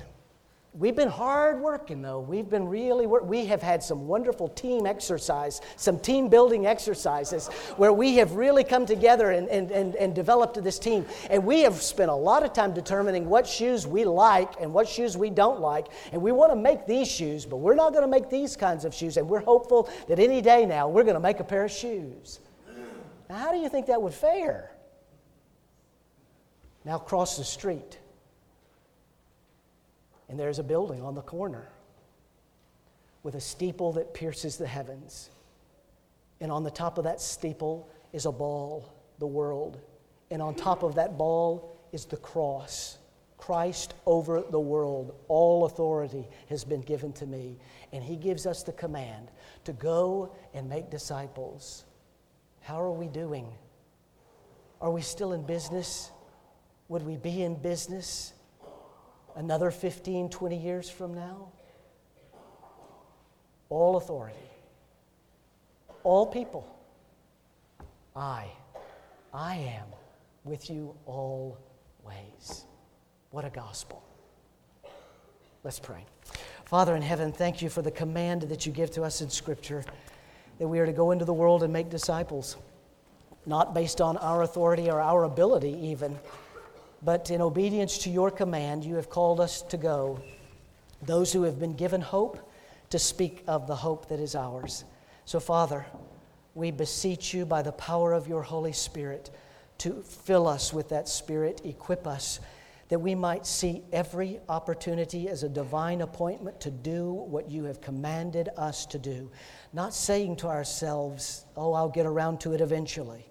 We've 0.77 0.95
been 0.95 1.09
hard 1.09 1.61
working 1.61 2.01
though. 2.01 2.19
We've 2.19 2.49
been 2.49 2.67
really 2.67 3.07
work- 3.07 3.25
we 3.25 3.45
have 3.45 3.61
had 3.61 3.81
some 3.81 4.07
wonderful 4.07 4.49
team 4.49 4.85
exercise, 4.85 5.61
some 5.77 5.97
team 5.97 6.27
building 6.27 6.67
exercises 6.67 7.47
where 7.77 7.93
we 7.93 8.17
have 8.17 8.35
really 8.35 8.65
come 8.65 8.85
together 8.85 9.31
and, 9.31 9.47
and, 9.47 9.71
and, 9.71 9.95
and 9.95 10.13
developed 10.13 10.61
this 10.61 10.77
team. 10.77 11.05
And 11.29 11.45
we 11.45 11.61
have 11.61 11.81
spent 11.81 12.11
a 12.11 12.15
lot 12.15 12.43
of 12.43 12.51
time 12.51 12.73
determining 12.73 13.29
what 13.29 13.47
shoes 13.47 13.87
we 13.87 14.03
like 14.03 14.59
and 14.59 14.73
what 14.73 14.89
shoes 14.89 15.15
we 15.15 15.29
don't 15.29 15.61
like. 15.61 15.87
And 16.11 16.21
we 16.21 16.33
want 16.33 16.51
to 16.51 16.57
make 16.57 16.85
these 16.85 17.09
shoes, 17.09 17.45
but 17.45 17.57
we're 17.57 17.75
not 17.75 17.93
going 17.93 18.03
to 18.03 18.11
make 18.11 18.29
these 18.29 18.57
kinds 18.57 18.83
of 18.83 18.93
shoes. 18.93 19.15
And 19.15 19.29
we're 19.29 19.45
hopeful 19.45 19.89
that 20.09 20.19
any 20.19 20.41
day 20.41 20.65
now 20.65 20.89
we're 20.89 21.03
going 21.03 21.15
to 21.15 21.21
make 21.21 21.39
a 21.39 21.45
pair 21.45 21.63
of 21.63 21.71
shoes. 21.71 22.41
Now, 23.29 23.35
how 23.37 23.51
do 23.53 23.59
you 23.59 23.69
think 23.69 23.85
that 23.85 24.01
would 24.01 24.13
fare? 24.13 24.71
Now 26.83 26.97
cross 26.97 27.37
the 27.37 27.45
street 27.45 27.97
and 30.29 30.39
there's 30.39 30.59
a 30.59 30.63
building 30.63 31.01
on 31.01 31.15
the 31.15 31.21
corner 31.21 31.69
with 33.23 33.35
a 33.35 33.41
steeple 33.41 33.93
that 33.93 34.13
pierces 34.13 34.57
the 34.57 34.67
heavens. 34.67 35.31
And 36.39 36.51
on 36.51 36.63
the 36.63 36.71
top 36.71 36.97
of 36.97 37.05
that 37.05 37.19
steeple 37.19 37.89
is 38.13 38.27
a 38.27 38.31
ball, 38.31 38.93
the 39.19 39.27
world. 39.27 39.79
And 40.29 40.41
on 40.41 40.53
top 40.53 40.83
of 40.83 40.95
that 40.95 41.17
ball 41.17 41.75
is 41.91 42.05
the 42.05 42.17
cross. 42.17 42.99
Christ 43.37 43.93
over 44.05 44.41
the 44.41 44.59
world. 44.59 45.15
All 45.27 45.65
authority 45.65 46.27
has 46.49 46.63
been 46.63 46.81
given 46.81 47.13
to 47.13 47.25
me. 47.25 47.57
And 47.91 48.03
He 48.03 48.15
gives 48.15 48.45
us 48.45 48.61
the 48.61 48.73
command 48.73 49.29
to 49.63 49.73
go 49.73 50.35
and 50.53 50.69
make 50.69 50.91
disciples. 50.91 51.85
How 52.61 52.79
are 52.79 52.91
we 52.91 53.07
doing? 53.07 53.47
Are 54.81 54.91
we 54.91 55.01
still 55.01 55.33
in 55.33 55.43
business? 55.47 56.11
Would 56.89 57.03
we 57.03 57.17
be 57.17 57.41
in 57.41 57.55
business 57.55 58.33
another 59.35 59.71
15, 59.71 60.29
20 60.29 60.57
years 60.57 60.89
from 60.89 61.13
now? 61.13 61.49
All 63.69 63.97
authority, 63.97 64.37
all 66.03 66.25
people. 66.25 66.67
I, 68.15 68.45
I 69.33 69.55
am 69.55 69.87
with 70.45 70.69
you 70.69 70.95
always. 71.05 72.65
What 73.31 73.43
a 73.43 73.49
gospel. 73.49 74.01
Let's 75.63 75.79
pray. 75.79 76.05
Father 76.65 76.95
in 76.95 77.01
heaven, 77.01 77.31
thank 77.31 77.61
you 77.61 77.69
for 77.69 77.81
the 77.81 77.91
command 77.91 78.43
that 78.43 78.65
you 78.65 78.71
give 78.71 78.91
to 78.91 79.03
us 79.03 79.21
in 79.21 79.29
Scripture 79.29 79.83
that 80.59 80.67
we 80.67 80.79
are 80.79 80.85
to 80.85 80.93
go 80.93 81.11
into 81.11 81.25
the 81.25 81.33
world 81.33 81.63
and 81.63 81.73
make 81.73 81.89
disciples, 81.89 82.55
not 83.45 83.73
based 83.73 83.99
on 83.99 84.17
our 84.17 84.43
authority 84.43 84.89
or 84.89 85.01
our 85.01 85.25
ability, 85.25 85.73
even 85.81 86.17
but 87.01 87.29
in 87.29 87.41
obedience 87.41 87.97
to 87.99 88.09
your 88.09 88.31
command, 88.31 88.83
you 88.83 88.95
have 88.95 89.09
called 89.09 89.39
us 89.39 89.61
to 89.63 89.77
go, 89.77 90.19
those 91.01 91.31
who 91.31 91.43
have 91.43 91.59
been 91.59 91.75
given 91.75 92.01
hope, 92.01 92.51
to 92.89 92.99
speak 92.99 93.43
of 93.47 93.67
the 93.67 93.75
hope 93.75 94.07
that 94.09 94.19
is 94.19 94.35
ours. 94.35 94.85
So, 95.25 95.39
Father, 95.39 95.85
we 96.53 96.71
beseech 96.71 97.33
you 97.33 97.45
by 97.45 97.61
the 97.61 97.71
power 97.73 98.13
of 98.13 98.27
your 98.27 98.41
Holy 98.41 98.73
Spirit 98.73 99.29
to 99.79 100.01
fill 100.03 100.47
us 100.47 100.71
with 100.71 100.89
that 100.89 101.09
Spirit, 101.09 101.61
equip 101.65 102.07
us, 102.07 102.39
that 102.87 102.99
we 102.99 103.15
might 103.15 103.45
see 103.45 103.83
every 103.91 104.39
opportunity 104.47 105.27
as 105.27 105.43
a 105.43 105.49
divine 105.49 106.01
appointment 106.01 106.61
to 106.61 106.71
do 106.71 107.11
what 107.11 107.49
you 107.49 107.63
have 107.63 107.81
commanded 107.81 108.49
us 108.57 108.85
to 108.85 108.99
do. 108.99 109.29
Not 109.73 109.93
saying 109.93 110.37
to 110.37 110.47
ourselves, 110.47 111.45
oh, 111.57 111.73
I'll 111.73 111.89
get 111.89 112.05
around 112.05 112.39
to 112.41 112.53
it 112.53 112.61
eventually, 112.61 113.25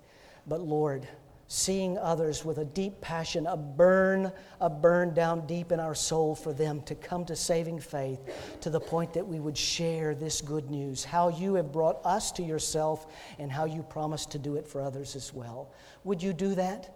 but 0.47 0.61
Lord, 0.61 1.07
seeing 1.55 1.97
others 1.99 2.45
with 2.45 2.59
a 2.59 2.65
deep 2.65 3.01
passion, 3.01 3.47
a 3.47 3.57
burn, 3.57 4.33
a 4.61 4.69
burn 4.69 5.15
down 5.15 5.47
deep 5.47 5.71
in 5.71 5.79
our 5.79 5.95
soul 5.95 6.35
for 6.35 6.53
them 6.53 6.83
to 6.83 6.97
come 6.97 7.25
to 7.25 7.37
saving 7.37 7.79
faith 7.79 8.19
to 8.61 8.71
the 8.71 8.81
point 8.81 9.13
that 9.13 9.25
we 9.25 9.39
would 9.39 9.57
share 9.57 10.17
this 10.17 10.41
good 10.41 10.69
news, 10.69 11.05
how 11.05 11.29
you 11.29 11.55
have 11.55 11.71
brought 11.71 12.05
us 12.05 12.33
to 12.33 12.43
yourself 12.43 13.07
and 13.39 13.53
how 13.53 13.67
you 13.67 13.85
promise 13.85 14.27
to 14.27 14.37
do 14.37 14.57
it 14.57 14.67
for 14.67 14.83
others 14.83 15.15
as 15.15 15.33
well. 15.33 15.71
Would 16.03 16.21
you 16.21 16.33
do 16.33 16.57
that? 16.57 16.93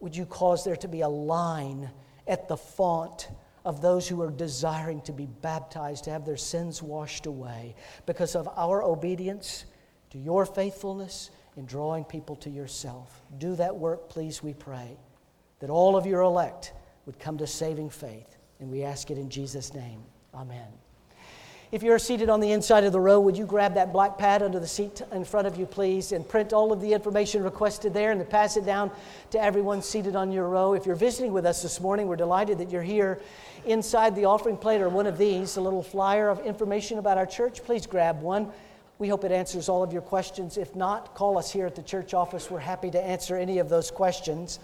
Would 0.00 0.16
you 0.16 0.26
cause 0.26 0.64
there 0.64 0.76
to 0.76 0.88
be 0.88 1.02
a 1.02 1.08
line 1.08 1.88
at 2.26 2.48
the 2.48 2.56
font 2.56 3.28
of 3.64 3.80
those 3.80 4.08
who 4.08 4.20
are 4.20 4.32
desiring 4.32 5.00
to 5.02 5.12
be 5.12 5.26
baptized, 5.26 6.04
to 6.04 6.10
have 6.10 6.26
their 6.26 6.36
sins 6.36 6.82
washed 6.82 7.26
away 7.26 7.76
because 8.04 8.34
of 8.34 8.48
our 8.56 8.82
obedience 8.82 9.64
to 10.10 10.18
your 10.18 10.44
faithfulness 10.44 11.30
in 11.56 11.66
drawing 11.66 12.04
people 12.04 12.36
to 12.36 12.50
yourself. 12.50 13.22
Do 13.38 13.54
that 13.56 13.76
work, 13.76 14.08
please, 14.08 14.42
we 14.42 14.54
pray, 14.54 14.96
that 15.60 15.70
all 15.70 15.96
of 15.96 16.06
your 16.06 16.20
elect 16.20 16.72
would 17.06 17.18
come 17.18 17.38
to 17.38 17.46
saving 17.46 17.90
faith. 17.90 18.36
And 18.60 18.70
we 18.70 18.82
ask 18.82 19.10
it 19.10 19.18
in 19.18 19.28
Jesus' 19.28 19.74
name. 19.74 20.00
Amen. 20.34 20.68
If 21.72 21.82
you're 21.82 21.98
seated 21.98 22.30
on 22.30 22.38
the 22.38 22.52
inside 22.52 22.84
of 22.84 22.92
the 22.92 23.00
row, 23.00 23.18
would 23.18 23.36
you 23.36 23.44
grab 23.44 23.74
that 23.74 23.92
black 23.92 24.18
pad 24.18 24.40
under 24.40 24.60
the 24.60 24.68
seat 24.68 25.02
in 25.10 25.24
front 25.24 25.48
of 25.48 25.58
you, 25.58 25.66
please, 25.66 26.12
and 26.12 26.26
print 26.26 26.52
all 26.52 26.72
of 26.72 26.80
the 26.80 26.92
information 26.92 27.42
requested 27.42 27.92
there 27.92 28.12
and 28.12 28.30
pass 28.30 28.56
it 28.56 28.64
down 28.64 28.90
to 29.30 29.42
everyone 29.42 29.82
seated 29.82 30.14
on 30.14 30.30
your 30.30 30.48
row? 30.48 30.74
If 30.74 30.86
you're 30.86 30.94
visiting 30.94 31.32
with 31.32 31.44
us 31.44 31.62
this 31.62 31.80
morning, 31.80 32.06
we're 32.06 32.16
delighted 32.16 32.58
that 32.58 32.70
you're 32.70 32.82
here. 32.82 33.20
Inside 33.64 34.14
the 34.14 34.26
offering 34.26 34.56
plate 34.56 34.80
or 34.80 34.88
one 34.88 35.08
of 35.08 35.18
these, 35.18 35.56
a 35.56 35.60
little 35.60 35.82
flyer 35.82 36.28
of 36.28 36.38
information 36.46 36.98
about 36.98 37.18
our 37.18 37.26
church. 37.26 37.64
Please 37.64 37.84
grab 37.84 38.20
one. 38.20 38.52
We 38.98 39.08
hope 39.08 39.24
it 39.24 39.32
answers 39.32 39.68
all 39.68 39.82
of 39.82 39.92
your 39.92 40.02
questions. 40.02 40.56
If 40.56 40.74
not, 40.74 41.14
call 41.14 41.36
us 41.36 41.52
here 41.52 41.66
at 41.66 41.74
the 41.74 41.82
church 41.82 42.14
office. 42.14 42.50
We're 42.50 42.60
happy 42.60 42.90
to 42.90 43.02
answer 43.02 43.36
any 43.36 43.58
of 43.58 43.68
those 43.68 43.90
questions. 43.90 44.58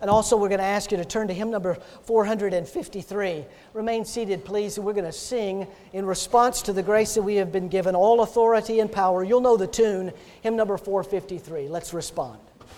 And 0.00 0.10
also, 0.10 0.36
we're 0.36 0.48
going 0.48 0.58
to 0.58 0.64
ask 0.64 0.90
you 0.90 0.96
to 0.96 1.04
turn 1.04 1.28
to 1.28 1.34
hymn 1.34 1.50
number 1.50 1.74
453. 2.02 3.44
Remain 3.72 4.04
seated, 4.04 4.44
please, 4.44 4.76
and 4.76 4.86
we're 4.86 4.92
going 4.92 5.04
to 5.04 5.12
sing 5.12 5.66
in 5.92 6.04
response 6.04 6.62
to 6.62 6.72
the 6.72 6.82
grace 6.82 7.14
that 7.14 7.22
we 7.22 7.36
have 7.36 7.52
been 7.52 7.68
given 7.68 7.94
all 7.94 8.22
authority 8.22 8.80
and 8.80 8.90
power. 8.90 9.22
You'll 9.22 9.40
know 9.40 9.56
the 9.56 9.66
tune, 9.66 10.12
hymn 10.42 10.56
number 10.56 10.76
453. 10.76 11.68
Let's 11.68 11.94
respond. 11.94 12.38